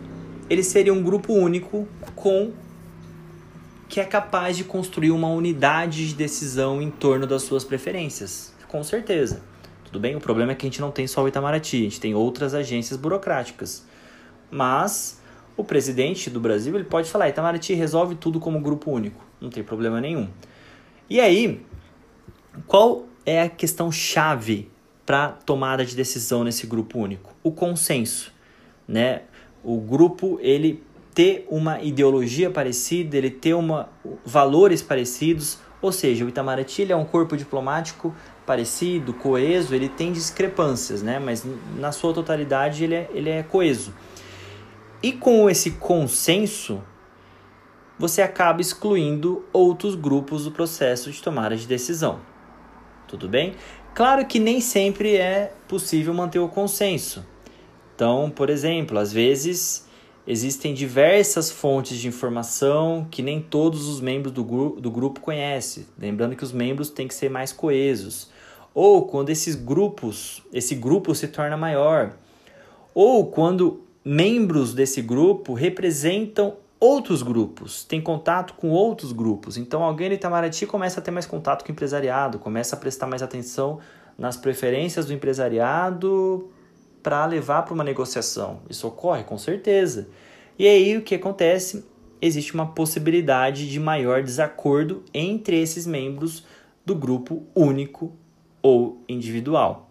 Ele 0.51 0.63
seria 0.63 0.93
um 0.93 1.03
grupo 1.03 1.33
único 1.35 1.87
com 2.17 2.53
que 3.89 4.01
é 4.01 4.05
capaz 4.05 4.57
de 4.57 4.65
construir 4.65 5.11
uma 5.11 5.29
unidade 5.29 6.09
de 6.09 6.15
decisão 6.15 6.83
em 6.83 6.91
torno 6.91 7.27
das 7.27 7.43
suas 7.43 7.65
preferências. 7.65 8.53
Com 8.67 8.83
certeza. 8.83 9.43
Tudo 9.85 10.01
bem? 10.01 10.17
O 10.17 10.21
problema 10.21 10.53
é 10.53 10.55
que 10.55 10.67
a 10.67 10.69
gente 10.69 10.81
não 10.81 10.91
tem 10.91 11.07
só 11.07 11.23
o 11.23 11.29
Itamaraty, 11.29 11.77
a 11.77 11.81
gente 11.81 12.01
tem 12.01 12.15
outras 12.15 12.55
agências 12.55 12.99
burocráticas. 12.99 13.87
Mas 14.51 15.21
o 15.57 15.63
presidente 15.63 16.29
do 16.29 16.41
Brasil 16.41 16.75
ele 16.75 16.85
pode 16.85 17.11
falar: 17.11 17.29
Itamaraty 17.29 17.75
resolve 17.75 18.15
tudo 18.15 18.41
como 18.41 18.61
grupo 18.61 18.91
único, 18.91 19.25
não 19.41 19.51
tem 19.51 19.63
problema 19.63 20.01
nenhum. 20.01 20.29
E 21.11 21.21
aí, 21.21 21.63
qual 22.67 23.07
é 23.25 23.43
a 23.43 23.49
questão 23.49 23.91
chave 23.93 24.71
para 25.05 25.29
tomada 25.29 25.85
de 25.85 25.95
decisão 25.95 26.45
nesse 26.45 26.67
grupo 26.67 26.99
único? 26.99 27.35
O 27.43 27.51
consenso, 27.51 28.33
né? 28.87 29.23
O 29.63 29.79
grupo 29.79 30.39
ele 30.41 30.83
ter 31.15 31.47
uma 31.51 31.83
ideologia 31.83 32.51
parecida, 32.51 33.17
ele 33.17 33.31
ter 33.31 33.55
uma 33.55 33.89
valores 34.25 34.83
parecidos, 34.83 35.59
ou 35.83 35.91
seja, 35.91 36.25
o 36.25 36.29
Itamaraty 36.29 36.91
é 36.91 36.97
um 36.97 37.05
corpo 37.05 37.37
diplomático 37.37 38.15
parecido, 38.47 39.13
coeso, 39.13 39.75
ele 39.75 39.89
tem 39.89 40.13
discrepâncias, 40.13 41.03
né? 41.03 41.19
Mas 41.19 41.45
na 41.77 41.93
sua 41.93 42.15
totalidade 42.15 42.85
ele 42.85 42.95
é, 42.95 43.11
ele 43.13 43.31
é 43.31 43.43
coeso. 43.43 43.93
E 45.03 45.13
com 45.13 45.49
esse 45.51 45.73
consenso, 45.73 46.83
você 47.99 48.23
acaba 48.23 48.61
excluindo 48.61 49.45
outros 49.53 49.95
grupos 49.95 50.45
do 50.45 50.51
processo 50.51 51.11
de 51.11 51.21
tomada 51.21 51.57
de 51.57 51.67
decisão. 51.67 52.21
Tudo 53.09 53.29
bem? 53.29 53.55
Claro 53.95 54.25
que 54.27 54.39
nem 54.39 54.61
sempre 54.61 55.17
é 55.17 55.53
possível 55.67 56.13
manter 56.13 56.39
o 56.39 56.49
consenso. 56.49 57.27
Então, 57.95 58.31
por 58.31 58.51
exemplo, 58.51 58.99
às 58.99 59.13
vezes 59.13 59.89
existem 60.27 60.75
diversas 60.75 61.51
fontes 61.51 61.99
de 61.99 62.07
informação 62.07 63.09
que 63.11 63.23
nem 63.23 63.41
todos 63.41 63.89
os 63.89 64.01
membros 64.01 64.33
do, 64.33 64.45
gru 64.45 64.79
do 64.79 64.91
grupo 64.91 65.21
conhecem. 65.21 65.87
Lembrando 65.99 66.37
que 66.37 66.45
os 66.45 66.53
membros 66.53 66.91
têm 66.91 67.09
que 67.09 67.15
ser 67.15 67.31
mais 67.31 67.51
coesos. 67.51 68.31
Ou 68.75 69.07
quando 69.07 69.31
esses 69.31 69.55
grupos, 69.55 70.43
esse 70.53 70.75
grupo 70.75 71.15
se 71.15 71.27
torna 71.29 71.57
maior. 71.57 72.13
Ou 72.95 73.27
quando 73.27 73.83
membros 74.05 74.75
desse 74.75 75.01
grupo 75.03 75.55
representam 75.55 76.57
outros 76.81 77.23
grupos, 77.23 77.85
tem 77.85 78.01
contato 78.01 78.55
com 78.55 78.71
outros 78.71 79.13
grupos. 79.13 79.57
Então, 79.57 79.83
alguém 79.83 80.09
no 80.09 80.15
Itamaraty 80.15 80.67
começa 80.67 81.01
a 81.01 81.03
ter 81.03 81.11
mais 81.11 81.27
contato 81.27 81.65
com 81.65 81.71
o 81.71 81.73
empresariado, 81.73 82.39
começa 82.39 82.77
a 82.77 82.79
prestar 82.79 83.07
mais 83.07 83.23
atenção 83.23 83.81
nas 84.17 84.37
preferências 84.37 85.07
do 85.07 85.13
empresariado 85.13 86.51
para 87.03 87.25
levar 87.27 87.63
para 87.63 87.75
uma 87.75 87.85
negociação. 87.85 88.61
Isso 88.69 88.87
ocorre 88.87 89.25
com 89.25 89.39
certeza. 89.39 90.09
E 90.59 90.67
aí 90.67 90.97
o 90.97 91.03
que 91.03 91.15
acontece? 91.15 91.85
Existe 92.21 92.53
uma 92.53 92.67
possibilidade 92.67 93.71
de 93.71 93.79
maior 93.79 94.23
desacordo 94.23 95.05
entre 95.15 95.61
esses 95.61 95.87
membros 95.87 96.45
do 96.85 96.95
grupo 96.95 97.45
único 97.55 98.13
ou 98.61 99.01
individual. 99.09 99.89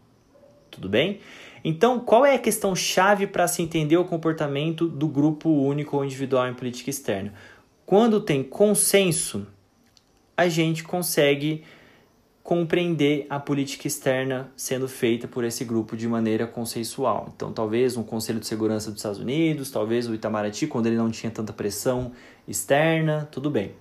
Tudo 0.69 0.89
bem? 0.89 1.21
Então, 1.63 2.00
qual 2.00 2.26
é 2.26 2.36
a 2.36 2.39
questão 2.39 2.76
chave 2.76 3.28
para 3.28 3.48
se 3.48 3.62
entender 3.62 3.98
o 3.98 4.06
comportamento 4.06 4.88
do 4.88 5.08
grupo 5.08 5.50
único 5.50 5.98
ou 5.98 6.06
individual 6.06 6.48
em 6.48 6.54
política 6.54 6.89
externa? 6.89 7.34
Quando 7.86 8.20
tem 8.20 8.43
consenso, 8.43 9.48
a 10.36 10.48
gente 10.48 10.84
consegue 10.84 11.63
compreender 12.48 13.26
a 13.30 13.41
política 13.41 13.88
externa 13.88 14.50
sendo 14.56 14.88
feita 14.88 15.28
por 15.28 15.43
esse 15.43 15.65
grupo 15.65 15.98
de 15.98 16.08
maneira 16.08 16.48
consensual. 16.48 17.34
Então, 17.36 17.52
talvez 17.52 17.98
um 17.98 18.04
Conselho 18.04 18.39
de 18.39 18.48
Segurança 18.48 18.89
dos 18.89 19.00
Estados 19.00 19.20
Unidos, 19.20 19.70
talvez 19.70 20.08
o 20.08 20.13
Itamaraty, 20.13 20.65
quando 20.65 20.88
ele 20.88 20.96
não 20.96 21.12
tinha 21.12 21.30
tanta 21.30 21.52
pressão 21.52 22.13
externa, 22.48 23.28
tudo 23.30 23.50
bem. 23.50 23.74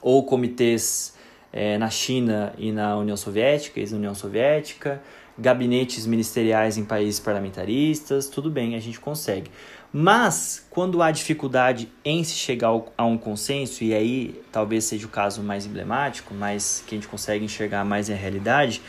Ou 0.00 0.24
comitês 0.24 1.16
é, 1.52 1.76
na 1.78 1.90
China 1.90 2.54
e 2.56 2.70
na 2.70 2.96
União 2.96 3.16
Soviética, 3.16 3.80
ex-União 3.80 4.14
Soviética, 4.14 5.02
gabinetes 5.40 6.06
ministeriais 6.06 6.76
em 6.76 6.84
países 6.84 7.18
parlamentaristas, 7.18 8.28
tudo 8.28 8.50
bem, 8.50 8.76
a 8.76 8.78
gente 8.78 9.00
consegue. 9.00 9.50
Mas 9.92 10.64
quando 10.70 11.02
há 11.02 11.10
dificuldade 11.10 11.90
em 12.04 12.22
se 12.22 12.34
chegar 12.34 12.70
a 12.96 13.04
um 13.04 13.18
consenso, 13.18 13.82
e 13.82 13.92
aí 13.94 14.40
talvez 14.52 14.84
seja 14.84 15.06
o 15.06 15.08
caso 15.08 15.42
mais 15.42 15.66
emblemático, 15.66 16.34
mas 16.34 16.84
que 16.86 16.94
a 16.94 16.98
gente 16.98 17.08
consegue 17.08 17.44
enxergar 17.44 17.84
mais 17.84 18.08
em 18.08 18.14
realidade, 18.14 18.82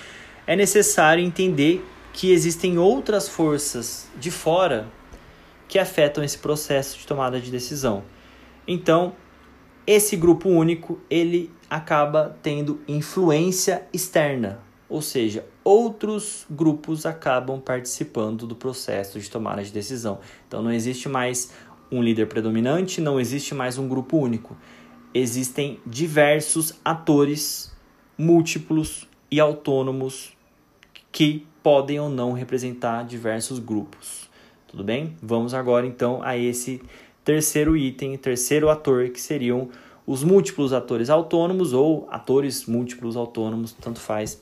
é 0.45 0.55
necessário 0.55 1.23
entender 1.23 1.83
que 2.13 2.31
existem 2.31 2.77
outras 2.77 3.27
forças 3.27 4.07
de 4.19 4.29
fora 4.29 4.87
que 5.67 5.79
afetam 5.79 6.23
esse 6.23 6.37
processo 6.37 6.99
de 6.99 7.07
tomada 7.07 7.39
de 7.39 7.49
decisão. 7.49 8.03
Então, 8.67 9.15
esse 9.87 10.15
grupo 10.15 10.49
único, 10.49 10.99
ele 11.09 11.51
acaba 11.69 12.37
tendo 12.43 12.81
influência 12.87 13.87
externa, 13.93 14.59
ou 14.91 15.01
seja, 15.01 15.45
outros 15.63 16.45
grupos 16.49 17.05
acabam 17.05 17.61
participando 17.61 18.45
do 18.45 18.55
processo 18.55 19.19
de 19.19 19.31
tomada 19.31 19.63
de 19.63 19.71
decisão. 19.71 20.19
Então 20.47 20.61
não 20.61 20.71
existe 20.71 21.07
mais 21.07 21.53
um 21.89 22.03
líder 22.03 22.27
predominante, 22.27 22.99
não 22.99 23.17
existe 23.17 23.55
mais 23.55 23.77
um 23.77 23.87
grupo 23.87 24.17
único. 24.17 24.57
Existem 25.13 25.79
diversos 25.85 26.73
atores 26.83 27.71
múltiplos 28.17 29.07
e 29.31 29.39
autônomos 29.39 30.33
que 31.09 31.47
podem 31.63 31.97
ou 31.97 32.09
não 32.09 32.33
representar 32.33 33.05
diversos 33.05 33.59
grupos. 33.59 34.29
Tudo 34.67 34.83
bem? 34.83 35.15
Vamos 35.21 35.53
agora 35.53 35.87
então 35.87 36.21
a 36.21 36.37
esse 36.37 36.81
terceiro 37.23 37.77
item, 37.77 38.17
terceiro 38.17 38.69
ator, 38.69 39.09
que 39.09 39.21
seriam 39.21 39.69
os 40.05 40.21
múltiplos 40.21 40.73
atores 40.73 41.09
autônomos 41.09 41.71
ou 41.71 42.07
atores 42.11 42.65
múltiplos 42.65 43.15
autônomos, 43.15 43.71
tanto 43.71 43.99
faz 43.99 44.41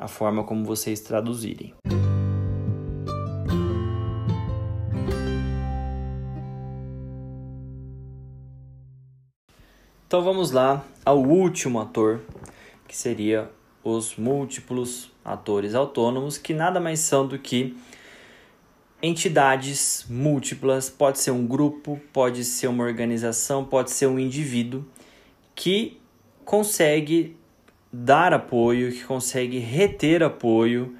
a 0.00 0.08
forma 0.08 0.42
como 0.42 0.64
vocês 0.64 0.98
traduzirem. 1.00 1.74
Então 10.06 10.24
vamos 10.24 10.50
lá 10.50 10.84
ao 11.04 11.18
último 11.18 11.78
ator, 11.78 12.20
que 12.88 12.96
seria 12.96 13.48
os 13.84 14.16
múltiplos 14.16 15.12
atores 15.24 15.74
autônomos, 15.74 16.36
que 16.36 16.52
nada 16.52 16.80
mais 16.80 16.98
são 17.00 17.28
do 17.28 17.38
que 17.38 17.76
entidades 19.02 20.04
múltiplas, 20.08 20.90
pode 20.90 21.20
ser 21.20 21.30
um 21.30 21.46
grupo, 21.46 22.00
pode 22.12 22.42
ser 22.44 22.66
uma 22.66 22.84
organização, 22.84 23.64
pode 23.64 23.90
ser 23.92 24.06
um 24.06 24.18
indivíduo 24.18 24.84
que 25.54 26.00
consegue 26.44 27.36
dar 27.92 28.32
apoio, 28.32 28.92
que 28.92 29.04
consegue 29.04 29.58
reter 29.58 30.22
apoio 30.22 30.96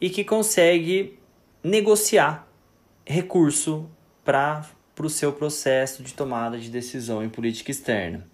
e 0.00 0.08
que 0.08 0.24
consegue 0.24 1.18
negociar 1.62 2.48
recurso 3.06 3.88
para 4.24 4.66
o 4.98 5.08
seu 5.08 5.32
processo 5.32 6.02
de 6.02 6.14
tomada 6.14 6.58
de 6.58 6.70
decisão 6.70 7.22
em 7.22 7.28
política 7.28 7.70
externa. 7.70 8.26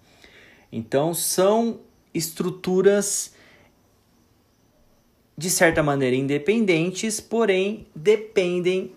Então, 0.71 1.13
são 1.13 1.81
estruturas 2.13 3.35
de 5.37 5.49
certa 5.49 5.81
maneira 5.81 6.15
independentes, 6.15 7.19
porém 7.19 7.87
dependem, 7.95 8.93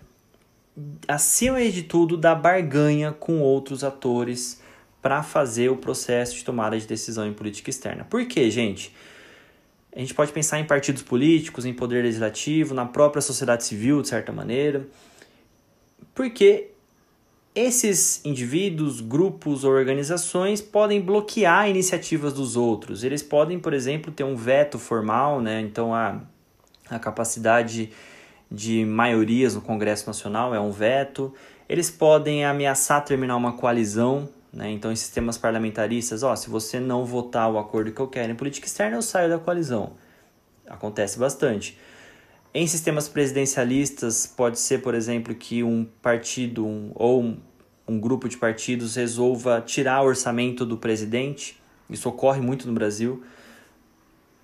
acima 1.07 1.61
de 1.69 1.83
tudo, 1.83 2.15
da 2.15 2.35
barganha 2.35 3.11
com 3.11 3.41
outros 3.41 3.83
atores 3.83 4.61
para 5.05 5.21
fazer 5.21 5.69
o 5.69 5.77
processo 5.77 6.35
de 6.35 6.43
tomada 6.43 6.79
de 6.79 6.87
decisão 6.87 7.27
em 7.27 7.31
política 7.31 7.69
externa. 7.69 8.03
Por 8.05 8.25
quê, 8.25 8.49
gente? 8.49 8.91
A 9.95 9.99
gente 9.99 10.15
pode 10.15 10.31
pensar 10.31 10.59
em 10.59 10.65
partidos 10.65 11.03
políticos, 11.03 11.63
em 11.63 11.75
poder 11.75 12.01
legislativo, 12.01 12.73
na 12.73 12.87
própria 12.87 13.21
sociedade 13.21 13.63
civil, 13.65 14.01
de 14.01 14.07
certa 14.07 14.31
maneira, 14.31 14.87
porque 16.15 16.71
esses 17.53 18.25
indivíduos, 18.25 18.99
grupos 18.99 19.63
ou 19.63 19.73
organizações 19.73 20.59
podem 20.59 20.99
bloquear 20.99 21.69
iniciativas 21.69 22.33
dos 22.33 22.55
outros. 22.55 23.03
Eles 23.03 23.21
podem, 23.21 23.59
por 23.59 23.75
exemplo, 23.75 24.11
ter 24.11 24.23
um 24.23 24.35
veto 24.35 24.79
formal, 24.79 25.39
né? 25.39 25.61
então 25.61 25.93
a, 25.93 26.19
a 26.89 26.97
capacidade 26.97 27.91
de 28.49 28.83
maiorias 28.85 29.53
no 29.53 29.61
Congresso 29.61 30.07
Nacional 30.07 30.55
é 30.55 30.59
um 30.59 30.71
veto. 30.71 31.31
Eles 31.69 31.91
podem 31.91 32.43
ameaçar 32.43 33.05
terminar 33.05 33.35
uma 33.35 33.53
coalizão 33.53 34.27
né? 34.55 34.71
Então, 34.71 34.89
em 34.89 34.95
sistemas 34.95 35.37
parlamentaristas, 35.37 36.23
ó, 36.23 36.33
se 36.33 36.49
você 36.49 36.79
não 36.79 37.03
votar 37.03 37.51
o 37.51 37.59
acordo 37.59 37.91
que 37.91 37.99
eu 37.99 38.07
quero 38.07 38.31
em 38.31 38.35
política 38.35 38.65
externa, 38.65 38.95
eu 38.95 39.01
saio 39.01 39.29
da 39.29 39.37
coalizão. 39.37 39.93
Acontece 40.65 41.19
bastante. 41.19 41.77
Em 42.53 42.65
sistemas 42.65 43.09
presidencialistas, 43.09 44.25
pode 44.25 44.57
ser, 44.57 44.81
por 44.81 44.95
exemplo, 44.95 45.35
que 45.35 45.61
um 45.61 45.85
partido 46.01 46.65
um, 46.65 46.91
ou 46.95 47.21
um, 47.21 47.37
um 47.85 47.99
grupo 47.99 48.29
de 48.29 48.37
partidos 48.37 48.95
resolva 48.95 49.61
tirar 49.61 50.01
o 50.01 50.05
orçamento 50.05 50.65
do 50.65 50.77
presidente. 50.77 51.61
Isso 51.89 52.07
ocorre 52.07 52.39
muito 52.39 52.65
no 52.65 52.73
Brasil. 52.73 53.21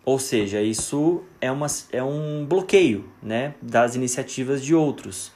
Ou 0.03 0.19
seja, 0.19 0.61
isso 0.61 1.23
é, 1.39 1.49
uma, 1.49 1.67
é 1.93 2.03
um 2.03 2.45
bloqueio 2.45 3.09
né, 3.23 3.55
das 3.61 3.95
iniciativas 3.95 4.61
de 4.61 4.75
outros. 4.75 5.31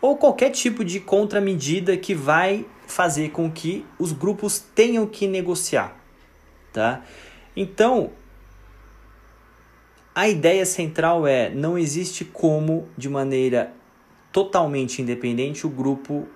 Ou 0.00 0.16
qualquer 0.16 0.50
tipo 0.50 0.84
de 0.84 1.00
contramedida 1.00 1.96
que 1.96 2.14
vai 2.14 2.64
fazer 2.86 3.30
com 3.30 3.50
que 3.50 3.84
os 3.98 4.12
grupos 4.12 4.58
tenham 4.58 5.06
que 5.06 5.26
negociar. 5.26 5.96
Tá? 6.72 7.02
Então, 7.56 8.10
a 10.14 10.28
ideia 10.28 10.64
central 10.64 11.26
é: 11.26 11.50
não 11.50 11.78
existe 11.78 12.24
como, 12.24 12.88
de 12.96 13.08
maneira 13.08 13.72
totalmente 14.32 15.02
independente, 15.02 15.66
o 15.66 15.70
grupo 15.70 16.26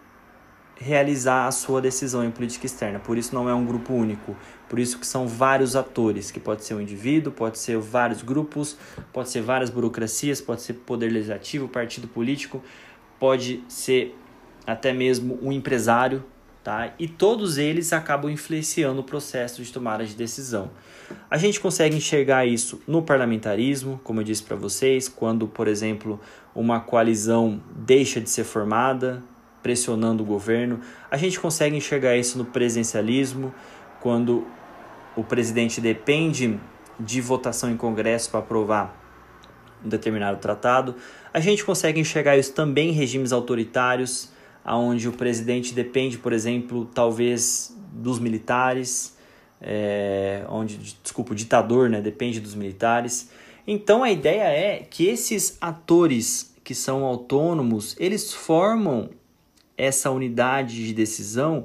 realizar 0.77 1.47
a 1.47 1.51
sua 1.53 1.81
decisão 1.81 2.25
em 2.25 2.31
política 2.31 2.67
externa. 2.67 2.99
Por 2.99 3.17
isso 3.17 3.35
não 3.35 3.49
é 3.49 3.55
um 3.55 3.65
grupo 3.65 3.93
único. 3.93 4.37
Por 4.69 4.79
isso 4.79 4.99
que 4.99 5.07
são 5.07 5.29
vários 5.29 5.77
atores, 5.77 6.31
que 6.31 6.41
pode 6.41 6.65
ser 6.65 6.75
um 6.75 6.81
indivíduo, 6.81 7.33
pode 7.33 7.59
ser 7.59 7.79
vários 7.79 8.23
grupos, 8.23 8.77
pode 9.13 9.29
ser 9.29 9.43
várias 9.43 9.71
burocracias, 9.71 10.41
pode 10.41 10.63
ser 10.63 10.75
poder 10.75 11.11
legislativo, 11.11 11.69
partido 11.69 12.09
político, 12.09 12.63
pode 13.23 13.63
ser 13.69 14.19
até 14.67 14.93
mesmo 14.93 15.39
um 15.41 15.53
empresário, 15.53 16.25
tá? 16.65 16.93
E 16.99 17.07
todos 17.07 17.57
eles 17.57 17.93
acabam 17.93 18.29
influenciando 18.29 19.01
o 19.01 19.05
processo 19.05 19.63
de 19.63 19.73
tomada 19.73 20.05
de 20.05 20.17
decisão. 20.17 20.73
A 21.31 21.39
gente 21.39 21.61
consegue 21.61 21.95
enxergar 21.95 22.47
isso 22.47 22.83
no 22.85 23.01
parlamentarismo, 23.01 24.01
como 24.03 24.19
eu 24.19 24.25
disse 24.25 24.43
para 24.43 24.57
vocês, 24.57 25.09
quando, 25.09 25.47
por 25.47 25.69
exemplo, 25.69 26.19
uma 26.53 26.81
coalizão 26.81 27.63
deixa 27.77 28.21
de 28.21 28.29
ser 28.29 28.43
formada, 28.43 29.23
pressionando 29.63 30.25
o 30.25 30.27
governo. 30.27 30.81
A 31.09 31.17
gente 31.17 31.39
consegue 31.39 31.77
enxergar 31.77 32.17
isso 32.17 32.37
no 32.37 32.47
presidencialismo, 32.47 33.55
quando 34.01 34.45
o 35.15 35.23
presidente 35.23 35.81
depende 35.81 36.59
de 36.99 37.21
votação 37.21 37.71
em 37.71 37.77
Congresso 37.77 38.31
para 38.31 38.41
aprovar 38.41 39.02
um 39.85 39.89
determinado 39.89 40.39
tratado. 40.39 40.95
A 41.33 41.41
gente 41.41 41.65
consegue 41.65 42.01
enxergar 42.01 42.37
isso 42.37 42.53
também 42.53 42.91
em 42.91 42.93
regimes 42.93 43.33
autoritários, 43.33 44.31
onde 44.65 45.09
o 45.09 45.13
presidente 45.13 45.75
depende, 45.75 46.19
por 46.19 46.33
exemplo, 46.33 46.89
talvez 46.95 47.77
dos 47.93 48.19
militares, 48.19 49.17
é, 49.61 50.45
onde, 50.49 50.77
desculpa, 51.03 51.33
o 51.33 51.37
ditador 51.37 51.89
né, 51.89 52.01
depende 52.01 52.41
dos 52.41 52.55
militares. 52.55 53.31
Então 53.67 54.03
a 54.03 54.11
ideia 54.11 54.45
é 54.45 54.87
que 54.89 55.07
esses 55.07 55.57
atores 55.61 56.55
que 56.65 56.75
são 56.75 57.05
autônomos, 57.05 57.97
eles 57.99 58.33
formam 58.33 59.11
essa 59.77 60.11
unidade 60.11 60.87
de 60.87 60.93
decisão 60.93 61.65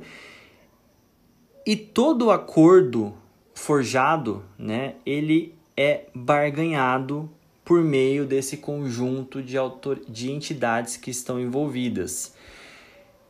e 1.66 1.76
todo 1.76 2.32
acordo 2.32 3.14
forjado, 3.54 4.44
né, 4.58 4.96
ele 5.06 5.54
é 5.76 6.06
barganhado 6.14 7.30
por 7.68 7.84
meio 7.84 8.26
desse 8.26 8.56
conjunto 8.56 9.44
de, 9.44 9.58
autor 9.58 10.00
de 10.08 10.32
entidades 10.32 10.96
que 10.96 11.12
estão 11.12 11.38
envolvidas. 11.38 12.34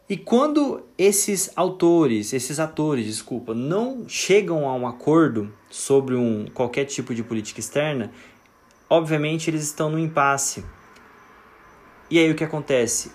E 0.07 0.15
quando 0.15 0.83
esses 0.95 1.51
autores, 1.55 2.33
esses 2.33 2.59
atores, 2.59 3.07
desculpa, 3.07 3.55
não 3.55 4.07
chegam 4.07 4.69
a 4.69 4.75
um 4.75 4.87
acordo 4.87 5.51
sobre 5.71 6.13
um 6.13 6.45
qualquer 6.53 6.85
tipo 6.85 7.15
de 7.15 7.23
política 7.23 7.59
externa, 7.59 8.11
obviamente 8.87 9.49
eles 9.49 9.63
estão 9.63 9.89
no 9.89 9.97
impasse. 9.97 10.63
E 12.07 12.19
aí 12.19 12.31
o 12.31 12.35
que 12.35 12.43
acontece? 12.43 13.11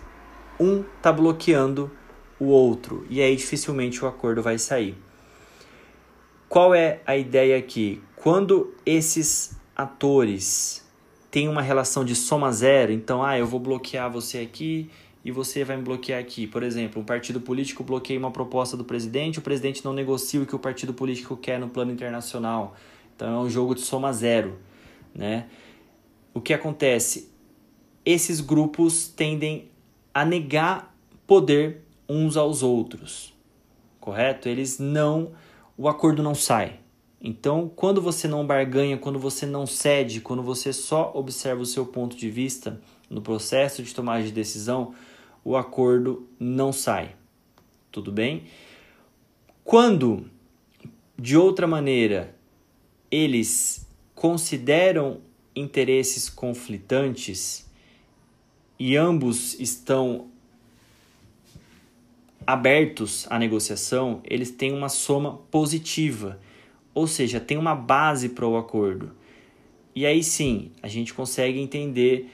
um 0.58 0.84
está 0.96 1.12
bloqueando 1.12 1.90
o 2.38 2.46
outro 2.46 3.06
e 3.08 3.20
aí 3.20 3.36
dificilmente 3.36 4.04
o 4.04 4.08
acordo 4.08 4.42
vai 4.42 4.58
sair. 4.58 4.96
Qual 6.48 6.74
é 6.74 7.00
a 7.06 7.16
ideia 7.16 7.56
aqui? 7.56 8.02
Quando 8.16 8.74
esses 8.84 9.56
atores 9.74 10.81
têm 11.32 11.48
uma 11.48 11.62
relação 11.62 12.04
de 12.04 12.14
soma 12.14 12.52
zero, 12.52 12.92
então, 12.92 13.24
ah, 13.24 13.38
eu 13.38 13.46
vou 13.46 13.58
bloquear 13.58 14.10
você 14.10 14.38
aqui 14.38 14.90
e 15.24 15.32
você 15.32 15.64
vai 15.64 15.78
me 15.78 15.82
bloquear 15.82 16.20
aqui. 16.20 16.46
Por 16.46 16.62
exemplo, 16.62 17.00
um 17.00 17.04
partido 17.06 17.40
político 17.40 17.82
bloqueia 17.82 18.18
uma 18.18 18.30
proposta 18.30 18.76
do 18.76 18.84
presidente, 18.84 19.38
o 19.38 19.42
presidente 19.42 19.82
não 19.82 19.94
negocia 19.94 20.42
o 20.42 20.46
que 20.46 20.54
o 20.54 20.58
partido 20.58 20.92
político 20.92 21.34
quer 21.34 21.58
no 21.58 21.70
plano 21.70 21.90
internacional. 21.90 22.76
Então 23.16 23.34
é 23.34 23.38
um 23.46 23.48
jogo 23.48 23.74
de 23.74 23.80
soma 23.80 24.12
zero, 24.12 24.58
né? 25.14 25.46
O 26.34 26.40
que 26.40 26.52
acontece? 26.52 27.32
Esses 28.04 28.42
grupos 28.42 29.08
tendem 29.08 29.70
a 30.12 30.26
negar 30.26 30.94
poder 31.26 31.80
uns 32.06 32.36
aos 32.36 32.62
outros, 32.62 33.34
correto? 33.98 34.50
Eles 34.50 34.78
não, 34.78 35.32
o 35.78 35.88
acordo 35.88 36.22
não 36.22 36.34
sai. 36.34 36.81
Então, 37.24 37.70
quando 37.76 38.02
você 38.02 38.26
não 38.26 38.44
barganha, 38.44 38.98
quando 38.98 39.18
você 39.18 39.46
não 39.46 39.64
cede, 39.64 40.20
quando 40.20 40.42
você 40.42 40.72
só 40.72 41.12
observa 41.14 41.62
o 41.62 41.66
seu 41.66 41.86
ponto 41.86 42.16
de 42.16 42.28
vista 42.28 42.80
no 43.08 43.22
processo 43.22 43.80
de 43.82 43.94
tomada 43.94 44.24
de 44.24 44.32
decisão, 44.32 44.92
o 45.44 45.56
acordo 45.56 46.26
não 46.40 46.72
sai. 46.72 47.14
Tudo 47.92 48.10
bem? 48.10 48.44
Quando, 49.62 50.28
de 51.16 51.36
outra 51.36 51.66
maneira, 51.66 52.34
eles 53.08 53.86
consideram 54.16 55.20
interesses 55.54 56.28
conflitantes, 56.28 57.70
e 58.78 58.96
ambos 58.96 59.54
estão 59.60 60.26
abertos 62.44 63.28
à 63.30 63.38
negociação, 63.38 64.20
eles 64.24 64.50
têm 64.50 64.72
uma 64.72 64.88
soma 64.88 65.36
positiva, 65.52 66.40
ou 66.94 67.06
seja, 67.06 67.40
tem 67.40 67.56
uma 67.56 67.74
base 67.74 68.28
para 68.28 68.46
o 68.46 68.56
acordo. 68.56 69.12
E 69.94 70.06
aí 70.06 70.22
sim, 70.22 70.70
a 70.82 70.88
gente 70.88 71.12
consegue 71.12 71.60
entender 71.60 72.30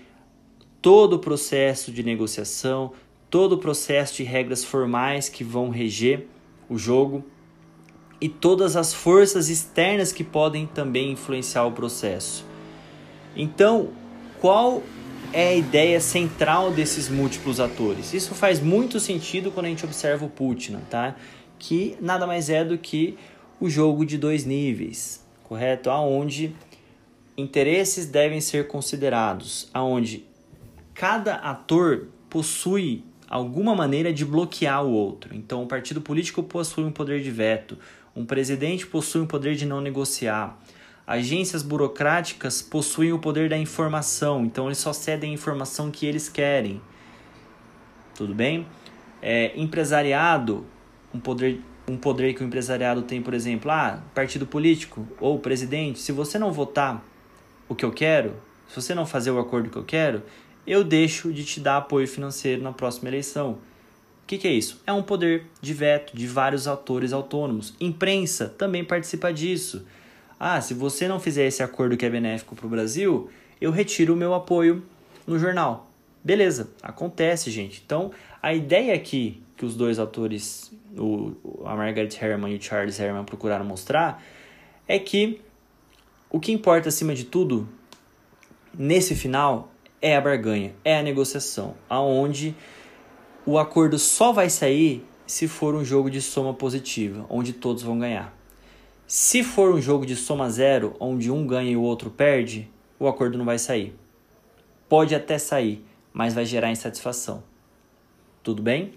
todo 0.80 1.14
o 1.14 1.18
processo 1.18 1.90
de 1.90 2.02
negociação, 2.02 2.92
todo 3.28 3.52
o 3.54 3.58
processo 3.58 4.16
de 4.16 4.22
regras 4.22 4.64
formais 4.64 5.28
que 5.28 5.42
vão 5.42 5.68
reger 5.68 6.26
o 6.68 6.78
jogo 6.78 7.24
e 8.20 8.28
todas 8.28 8.76
as 8.76 8.92
forças 8.94 9.48
externas 9.48 10.12
que 10.12 10.24
podem 10.24 10.66
também 10.66 11.12
influenciar 11.12 11.64
o 11.64 11.72
processo. 11.72 12.44
Então, 13.36 13.90
qual 14.40 14.82
é 15.32 15.48
a 15.48 15.54
ideia 15.54 16.00
central 16.00 16.70
desses 16.70 17.08
múltiplos 17.08 17.60
atores. 17.60 18.14
Isso 18.14 18.34
faz 18.34 18.60
muito 18.60 18.98
sentido 18.98 19.50
quando 19.50 19.66
a 19.66 19.68
gente 19.68 19.84
observa 19.84 20.24
o 20.24 20.28
Putin, 20.28 20.78
tá? 20.88 21.16
Que 21.58 21.96
nada 22.00 22.26
mais 22.26 22.48
é 22.48 22.64
do 22.64 22.78
que 22.78 23.18
o 23.60 23.68
jogo 23.68 24.04
de 24.04 24.18
dois 24.18 24.44
níveis, 24.44 25.24
correto? 25.44 25.90
Aonde 25.90 26.54
interesses 27.36 28.06
devem 28.06 28.40
ser 28.40 28.66
considerados, 28.66 29.68
aonde 29.72 30.24
cada 30.94 31.36
ator 31.36 32.08
possui 32.28 33.04
alguma 33.28 33.74
maneira 33.74 34.12
de 34.12 34.24
bloquear 34.24 34.84
o 34.84 34.90
outro. 34.90 35.34
Então, 35.34 35.62
o 35.62 35.66
partido 35.66 36.00
político 36.00 36.42
possui 36.42 36.84
um 36.84 36.92
poder 36.92 37.22
de 37.22 37.30
veto, 37.30 37.78
um 38.14 38.24
presidente 38.24 38.86
possui 38.86 39.20
um 39.20 39.26
poder 39.26 39.54
de 39.54 39.66
não 39.66 39.80
negociar, 39.80 40.58
Agências 41.08 41.62
burocráticas 41.62 42.60
possuem 42.60 43.14
o 43.14 43.18
poder 43.18 43.48
da 43.48 43.56
informação, 43.56 44.44
então 44.44 44.66
eles 44.66 44.76
só 44.76 44.92
cedem 44.92 45.30
a 45.30 45.32
informação 45.32 45.90
que 45.90 46.04
eles 46.04 46.28
querem. 46.28 46.82
Tudo 48.14 48.34
bem? 48.34 48.66
É, 49.22 49.58
empresariado, 49.58 50.66
um 51.14 51.18
poder, 51.18 51.62
um 51.90 51.96
poder 51.96 52.34
que 52.34 52.42
o 52.42 52.46
empresariado 52.46 53.02
tem, 53.02 53.22
por 53.22 53.34
exemplo, 53.34 53.70
ah, 53.70 54.02
partido 54.14 54.46
político 54.46 55.06
ou 55.20 55.38
presidente, 55.38 55.98
se 55.98 56.12
você 56.12 56.38
não 56.38 56.52
votar 56.52 57.04
o 57.68 57.74
que 57.74 57.84
eu 57.84 57.92
quero, 57.92 58.34
se 58.68 58.76
você 58.76 58.94
não 58.94 59.06
fazer 59.06 59.30
o 59.30 59.38
acordo 59.38 59.70
que 59.70 59.76
eu 59.76 59.84
quero, 59.84 60.22
eu 60.66 60.84
deixo 60.84 61.32
de 61.32 61.44
te 61.44 61.60
dar 61.60 61.78
apoio 61.78 62.06
financeiro 62.06 62.62
na 62.62 62.72
próxima 62.72 63.08
eleição. 63.08 63.52
O 64.22 64.26
que, 64.26 64.36
que, 64.36 64.46
é 64.46 64.52
isso? 64.52 64.82
É 64.86 64.92
um 64.92 65.02
poder 65.02 65.46
de 65.60 65.72
veto 65.72 66.14
de 66.14 66.26
vários 66.26 66.68
atores 66.68 67.14
autônomos. 67.14 67.74
Imprensa 67.80 68.54
também 68.58 68.84
participa 68.84 69.32
disso. 69.32 69.86
Ah, 70.38 70.60
se 70.60 70.74
você 70.74 71.08
não 71.08 71.18
fizer 71.18 71.46
esse 71.46 71.62
acordo 71.62 71.96
que 71.96 72.04
é 72.04 72.10
benéfico 72.10 72.54
para 72.54 72.66
o 72.66 72.70
Brasil, 72.70 73.30
eu 73.60 73.70
retiro 73.70 74.12
o 74.12 74.16
meu 74.16 74.34
apoio 74.34 74.84
no 75.26 75.38
jornal. 75.38 75.90
Beleza, 76.22 76.70
acontece, 76.82 77.50
gente. 77.50 77.82
Então, 77.84 78.10
a 78.42 78.52
ideia 78.52 78.94
aqui 78.94 79.42
que 79.58 79.64
os 79.64 79.74
dois 79.74 79.98
atores, 79.98 80.72
o, 80.96 81.32
a 81.64 81.74
Margaret 81.74 82.10
Herman 82.18 82.54
e 82.54 82.56
o 82.56 82.62
Charles 82.62 82.98
Herman, 82.98 83.24
procuraram 83.24 83.64
mostrar 83.64 84.22
é 84.86 85.00
que 85.00 85.40
o 86.30 86.38
que 86.38 86.52
importa 86.52 86.88
acima 86.88 87.12
de 87.12 87.24
tudo 87.24 87.68
nesse 88.72 89.16
final 89.16 89.72
é 90.00 90.14
a 90.14 90.20
barganha, 90.20 90.76
é 90.84 90.96
a 90.96 91.02
negociação, 91.02 91.74
aonde 91.88 92.54
o 93.44 93.58
acordo 93.58 93.98
só 93.98 94.30
vai 94.32 94.48
sair 94.48 95.04
se 95.26 95.48
for 95.48 95.74
um 95.74 95.84
jogo 95.84 96.08
de 96.08 96.22
soma 96.22 96.54
positiva, 96.54 97.26
onde 97.28 97.52
todos 97.52 97.82
vão 97.82 97.98
ganhar. 97.98 98.32
Se 99.08 99.42
for 99.42 99.74
um 99.74 99.80
jogo 99.80 100.06
de 100.06 100.14
soma 100.14 100.48
zero, 100.48 100.94
onde 101.00 101.32
um 101.32 101.44
ganha 101.46 101.72
e 101.72 101.76
o 101.76 101.82
outro 101.82 102.10
perde, 102.10 102.70
o 102.98 103.08
acordo 103.08 103.36
não 103.36 103.44
vai 103.44 103.58
sair. 103.58 103.94
Pode 104.88 105.16
até 105.16 105.36
sair, 105.36 105.84
mas 106.12 106.32
vai 106.32 106.44
gerar 106.44 106.70
insatisfação. 106.70 107.42
Tudo 108.42 108.62
bem? 108.62 108.94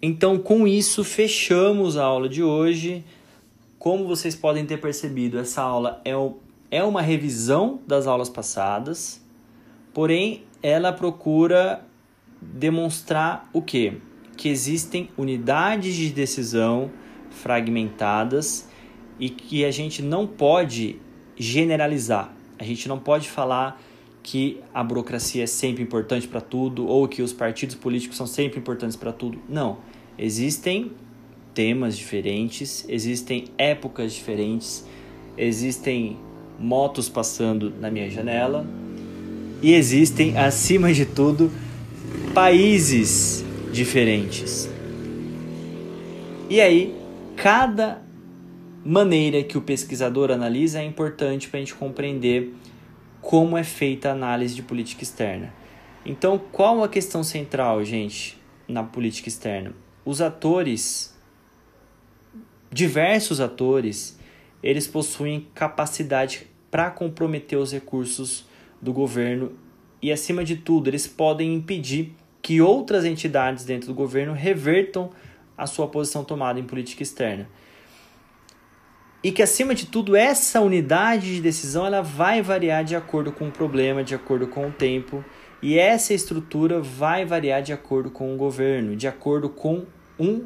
Então, 0.00 0.38
com 0.38 0.66
isso, 0.66 1.02
fechamos 1.02 1.96
a 1.96 2.04
aula 2.04 2.28
de 2.28 2.42
hoje. 2.42 3.04
Como 3.78 4.06
vocês 4.06 4.36
podem 4.36 4.64
ter 4.64 4.80
percebido, 4.80 5.38
essa 5.38 5.60
aula 5.62 6.00
é, 6.04 6.12
é 6.70 6.84
uma 6.84 7.02
revisão 7.02 7.80
das 7.86 8.06
aulas 8.06 8.28
passadas, 8.28 9.20
porém, 9.92 10.44
ela 10.62 10.92
procura 10.92 11.84
demonstrar 12.40 13.48
o 13.52 13.60
quê? 13.60 13.98
Que 14.36 14.48
existem 14.48 15.10
unidades 15.16 15.94
de 15.94 16.10
decisão 16.10 16.90
fragmentadas 17.30 18.68
e 19.18 19.28
que 19.28 19.64
a 19.64 19.70
gente 19.70 20.00
não 20.00 20.26
pode 20.26 21.00
generalizar. 21.36 22.32
A 22.58 22.64
gente 22.64 22.88
não 22.88 22.98
pode 22.98 23.28
falar 23.28 23.80
que 24.22 24.60
a 24.74 24.82
burocracia 24.82 25.44
é 25.44 25.46
sempre 25.46 25.82
importante 25.82 26.28
para 26.28 26.40
tudo 26.40 26.86
ou 26.86 27.06
que 27.08 27.22
os 27.22 27.32
partidos 27.32 27.74
políticos 27.74 28.16
são 28.16 28.26
sempre 28.26 28.58
importantes 28.58 28.96
para 28.96 29.12
tudo. 29.12 29.38
Não. 29.48 29.78
Existem 30.18 30.92
temas 31.54 31.96
diferentes, 31.96 32.84
existem 32.88 33.46
épocas 33.56 34.12
diferentes, 34.12 34.84
existem 35.36 36.16
motos 36.58 37.08
passando 37.08 37.72
na 37.80 37.90
minha 37.90 38.10
janela 38.10 38.66
e 39.60 39.72
existem, 39.74 40.36
acima 40.36 40.92
de 40.92 41.04
tudo, 41.04 41.50
países 42.32 43.44
diferentes. 43.72 44.68
E 46.48 46.60
aí, 46.60 46.94
cada 47.36 48.00
maneira 48.84 49.42
que 49.42 49.58
o 49.58 49.60
pesquisador 49.60 50.30
analisa 50.30 50.80
é 50.80 50.84
importante 50.84 51.48
para 51.48 51.58
a 51.58 51.60
gente 51.60 51.74
compreender 51.74 52.54
como 53.20 53.56
é 53.56 53.64
feita 53.64 54.08
a 54.08 54.12
análise 54.12 54.54
de 54.54 54.62
política 54.62 55.02
externa. 55.02 55.52
Então, 56.04 56.38
qual 56.38 56.82
a 56.82 56.88
questão 56.88 57.22
central, 57.22 57.84
gente, 57.84 58.40
na 58.66 58.82
política 58.82 59.28
externa? 59.28 59.74
Os 60.04 60.20
atores, 60.20 61.16
diversos 62.70 63.40
atores, 63.40 64.18
eles 64.62 64.86
possuem 64.86 65.46
capacidade 65.54 66.46
para 66.70 66.90
comprometer 66.90 67.58
os 67.58 67.72
recursos 67.72 68.46
do 68.80 68.92
governo 68.92 69.52
e, 70.00 70.12
acima 70.12 70.44
de 70.44 70.56
tudo, 70.56 70.88
eles 70.88 71.06
podem 71.06 71.54
impedir 71.54 72.14
que 72.40 72.60
outras 72.60 73.04
entidades 73.04 73.64
dentro 73.64 73.88
do 73.88 73.94
governo 73.94 74.32
revertam 74.32 75.10
a 75.56 75.66
sua 75.66 75.88
posição 75.88 76.24
tomada 76.24 76.58
em 76.58 76.64
política 76.64 77.02
externa 77.02 77.48
e 79.22 79.32
que 79.32 79.42
acima 79.42 79.74
de 79.74 79.86
tudo 79.86 80.14
essa 80.14 80.60
unidade 80.60 81.34
de 81.34 81.40
decisão 81.40 81.84
ela 81.84 82.02
vai 82.02 82.40
variar 82.40 82.84
de 82.84 82.94
acordo 82.94 83.32
com 83.32 83.48
o 83.48 83.50
problema, 83.50 84.04
de 84.04 84.14
acordo 84.14 84.46
com 84.46 84.68
o 84.68 84.70
tempo, 84.70 85.24
e 85.60 85.76
essa 85.78 86.14
estrutura 86.14 86.80
vai 86.80 87.24
variar 87.24 87.62
de 87.62 87.72
acordo 87.72 88.10
com 88.10 88.32
o 88.32 88.36
governo, 88.36 88.94
de 88.94 89.08
acordo 89.08 89.48
com 89.48 89.84
um, 90.18 90.44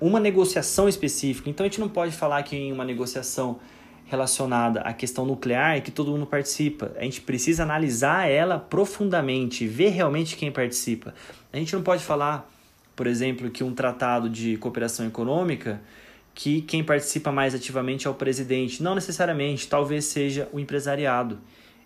uma 0.00 0.18
negociação 0.18 0.88
específica. 0.88 1.48
Então 1.48 1.64
a 1.64 1.68
gente 1.68 1.80
não 1.80 1.88
pode 1.88 2.12
falar 2.12 2.42
que 2.42 2.56
em 2.56 2.72
uma 2.72 2.84
negociação 2.84 3.60
relacionada 4.06 4.80
à 4.80 4.92
questão 4.92 5.24
nuclear 5.24 5.80
que 5.80 5.92
todo 5.92 6.10
mundo 6.10 6.26
participa. 6.26 6.92
A 6.96 7.04
gente 7.04 7.20
precisa 7.20 7.62
analisar 7.62 8.28
ela 8.28 8.58
profundamente, 8.58 9.68
ver 9.68 9.90
realmente 9.90 10.36
quem 10.36 10.50
participa. 10.50 11.14
A 11.52 11.56
gente 11.56 11.72
não 11.72 11.82
pode 11.82 12.02
falar, 12.02 12.50
por 12.96 13.06
exemplo, 13.06 13.48
que 13.50 13.62
um 13.62 13.72
tratado 13.72 14.28
de 14.28 14.56
cooperação 14.56 15.06
econômica 15.06 15.80
que 16.34 16.62
quem 16.62 16.82
participa 16.82 17.30
mais 17.30 17.54
ativamente 17.54 18.06
é 18.06 18.10
o 18.10 18.14
presidente. 18.14 18.82
Não 18.82 18.94
necessariamente, 18.94 19.68
talvez 19.68 20.06
seja 20.06 20.48
o 20.52 20.60
empresariado. 20.60 21.38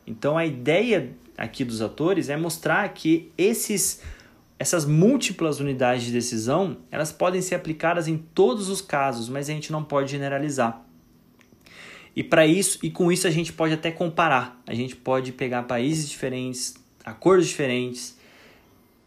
Então 0.07 0.37
a 0.37 0.45
ideia 0.47 1.13
aqui 1.37 1.65
dos 1.65 1.83
atores 1.83 2.29
é 2.29 2.37
mostrar 2.37 2.89
que 2.91 3.33
esses 3.37 4.01
essas 4.57 4.87
múltiplas 4.87 5.59
unidades 5.59 6.05
de 6.05 6.13
decisão, 6.13 6.77
elas 6.91 7.11
podem 7.11 7.43
ser 7.43 7.57
aplicadas 7.57 8.07
em 8.07 8.17
todos 8.17 8.69
os 8.69 8.81
casos, 8.81 9.29
mas 9.29 9.51
a 9.51 9.53
gente 9.53 9.73
não 9.73 9.83
pode 9.83 10.13
generalizar. 10.13 10.81
E 12.15 12.23
para 12.23 12.47
isso, 12.47 12.79
e 12.83 12.91
com 12.91 13.11
isso 13.11 13.27
a 13.27 13.31
gente 13.31 13.53
pode 13.53 13.75
até 13.75 13.91
comparar. 13.91 14.63
A 14.67 14.73
gente 14.73 14.95
pode 14.95 15.33
pegar 15.33 15.65
países 15.65 16.09
diferentes, 16.09 16.75
acordos 17.05 17.49
diferentes, 17.49 18.17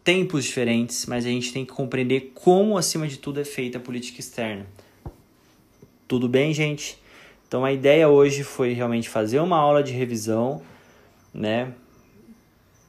tempos 0.03 0.43
diferentes, 0.43 1.05
mas 1.05 1.25
a 1.25 1.29
gente 1.29 1.53
tem 1.53 1.65
que 1.65 1.71
compreender 1.71 2.31
como 2.33 2.77
acima 2.77 3.07
de 3.07 3.17
tudo 3.17 3.39
é 3.39 3.45
feita 3.45 3.77
a 3.77 3.81
política 3.81 4.19
externa. 4.19 4.67
Tudo 6.07 6.29
bem, 6.29 6.53
gente? 6.53 6.97
Então 7.45 7.65
a 7.65 7.73
ideia 7.73 8.07
hoje 8.07 8.41
foi 8.41 8.71
realmente 8.71 9.09
fazer 9.09 9.41
uma 9.41 9.57
aula 9.57 9.83
de 9.83 9.91
revisão, 9.91 10.61
né? 11.33 11.73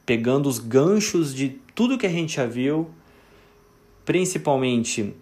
Pegando 0.05 0.47
os 0.47 0.57
ganchos 0.57 1.35
de 1.35 1.49
tudo 1.75 1.97
que 1.97 2.05
a 2.05 2.09
gente 2.09 2.37
já 2.37 2.45
viu, 2.45 2.89
principalmente 4.05 5.13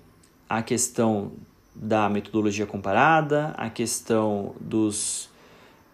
a 0.47 0.61
questão 0.61 1.31
da 1.73 2.07
metodologia 2.07 2.67
comparada, 2.67 3.55
a 3.57 3.67
questão 3.67 4.53
dos 4.61 5.27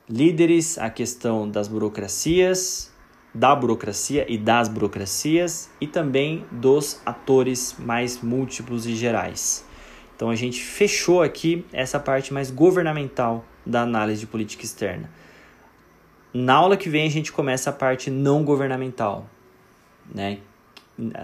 líderes, 0.10 0.78
a 0.78 0.90
questão 0.90 1.50
das 1.50 1.70
burocracias, 1.70 2.92
da 3.34 3.56
burocracia 3.56 4.26
e 4.30 4.38
das 4.38 4.68
burocracias 4.68 5.70
e 5.80 5.88
também 5.88 6.46
dos 6.52 7.02
atores 7.06 7.78
mais 7.80 8.22
múltiplos 8.22 8.86
e 8.86 8.94
gerais. 8.94 9.66
Então 10.16 10.30
a 10.30 10.36
gente 10.36 10.62
fechou 10.62 11.22
aqui 11.22 11.66
essa 11.72 12.00
parte 12.00 12.34
mais 12.34 12.52
governamental 12.52 13.46
da 13.66 13.82
análise 13.82 14.22
de 14.22 14.28
política 14.28 14.64
externa. 14.64 15.10
Na 16.34 16.56
aula 16.56 16.78
que 16.78 16.90
vem 16.90 17.06
a 17.06 17.10
gente 17.10 17.32
começa 17.32 17.70
a 17.70 17.74
parte 17.74 18.10
não 18.10 18.44
governamental, 18.44 19.30
né? 20.14 20.40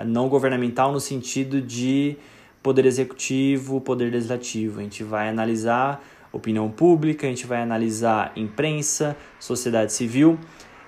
Não 0.06 0.28
governamental 0.28 0.92
no 0.92 1.00
sentido 1.00 1.62
de 1.62 2.18
poder 2.62 2.86
executivo, 2.86 3.80
poder 3.82 4.12
legislativo. 4.12 4.80
A 4.80 4.84
gente 4.84 5.04
vai 5.04 5.30
analisar 5.30 6.04
opinião 6.32 6.70
pública, 6.70 7.26
a 7.28 7.30
gente 7.30 7.48
vai 7.48 7.62
analisar 7.62 8.32
imprensa, 8.36 9.16
sociedade 9.40 9.94
civil, 9.94 10.40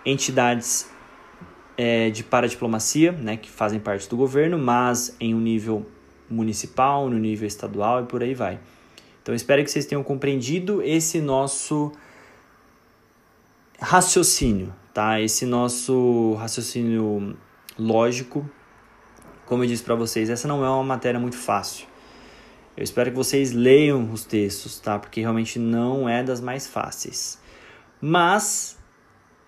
entidades 0.05 0.89
é, 1.77 2.09
de 2.09 2.23
paradiplomacia, 2.23 3.11
né, 3.11 3.37
que 3.37 3.49
fazem 3.49 3.79
parte 3.79 4.07
do 4.09 4.15
governo, 4.15 4.57
mas 4.57 5.15
em 5.19 5.33
um 5.33 5.39
nível 5.39 5.85
municipal, 6.31 7.09
no 7.09 7.17
nível 7.17 7.47
estadual 7.47 8.03
e 8.03 8.05
por 8.05 8.23
aí 8.23 8.33
vai. 8.33 8.59
Então 9.21 9.35
espero 9.35 9.63
que 9.63 9.69
vocês 9.69 9.85
tenham 9.85 10.03
compreendido 10.03 10.81
esse 10.81 11.21
nosso 11.21 11.91
raciocínio, 13.79 14.73
tá? 14.93 15.19
Esse 15.19 15.45
nosso 15.45 16.33
raciocínio 16.39 17.37
lógico. 17.77 18.49
Como 19.45 19.63
eu 19.63 19.67
disse 19.67 19.83
para 19.83 19.95
vocês, 19.95 20.29
essa 20.29 20.47
não 20.47 20.65
é 20.65 20.69
uma 20.69 20.83
matéria 20.83 21.19
muito 21.19 21.37
fácil. 21.37 21.85
Eu 22.75 22.83
espero 22.83 23.11
que 23.11 23.17
vocês 23.17 23.51
leiam 23.51 24.11
os 24.11 24.23
textos, 24.23 24.79
tá? 24.79 24.97
Porque 24.97 25.21
realmente 25.21 25.59
não 25.59 26.07
é 26.07 26.23
das 26.23 26.39
mais 26.39 26.65
fáceis. 26.65 27.37
Mas 27.99 28.77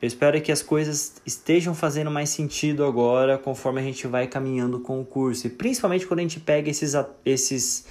eu 0.03 0.07
espero 0.07 0.41
que 0.41 0.51
as 0.51 0.61
coisas 0.61 1.13
estejam 1.25 1.73
fazendo 1.73 2.11
mais 2.11 2.27
sentido 2.27 2.83
agora 2.83 3.37
conforme 3.37 3.79
a 3.79 3.83
gente 3.85 4.05
vai 4.05 4.27
caminhando 4.27 4.81
com 4.81 4.99
o 4.99 5.05
curso. 5.05 5.47
E 5.47 5.49
principalmente 5.49 6.05
quando 6.05 6.19
a 6.19 6.23
gente 6.23 6.41
pega 6.41 6.69
esses, 6.69 6.93
esses, 7.23 7.85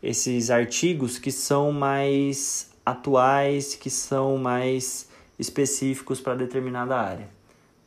esses 0.00 0.50
artigos 0.50 1.18
que 1.18 1.32
são 1.32 1.72
mais 1.72 2.70
atuais, 2.86 3.74
que 3.74 3.90
são 3.90 4.38
mais 4.38 5.08
específicos 5.36 6.20
para 6.20 6.36
determinada 6.36 6.96
área. 6.96 7.28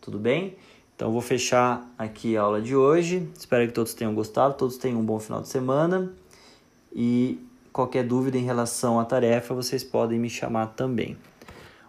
Tudo 0.01 0.19
bem? 0.19 0.57
Então 0.93 1.09
vou 1.09 1.21
fechar 1.21 1.89
aqui 1.97 2.35
a 2.35 2.41
aula 2.41 2.61
de 2.61 2.75
hoje. 2.75 3.25
Espero 3.39 3.65
que 3.65 3.73
todos 3.73 3.93
tenham 3.93 4.13
gostado, 4.13 4.53
todos 4.55 4.75
tenham 4.75 4.99
um 4.99 5.05
bom 5.05 5.17
final 5.17 5.41
de 5.41 5.47
semana. 5.47 6.11
E 6.93 7.39
qualquer 7.71 8.03
dúvida 8.03 8.37
em 8.37 8.43
relação 8.43 8.99
à 8.99 9.05
tarefa, 9.05 9.53
vocês 9.53 9.81
podem 9.81 10.19
me 10.19 10.29
chamar 10.29 10.73
também. 10.75 11.15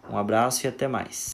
Um 0.09 0.17
abraço 0.17 0.65
e 0.65 0.69
até 0.69 0.87
mais. 0.87 1.31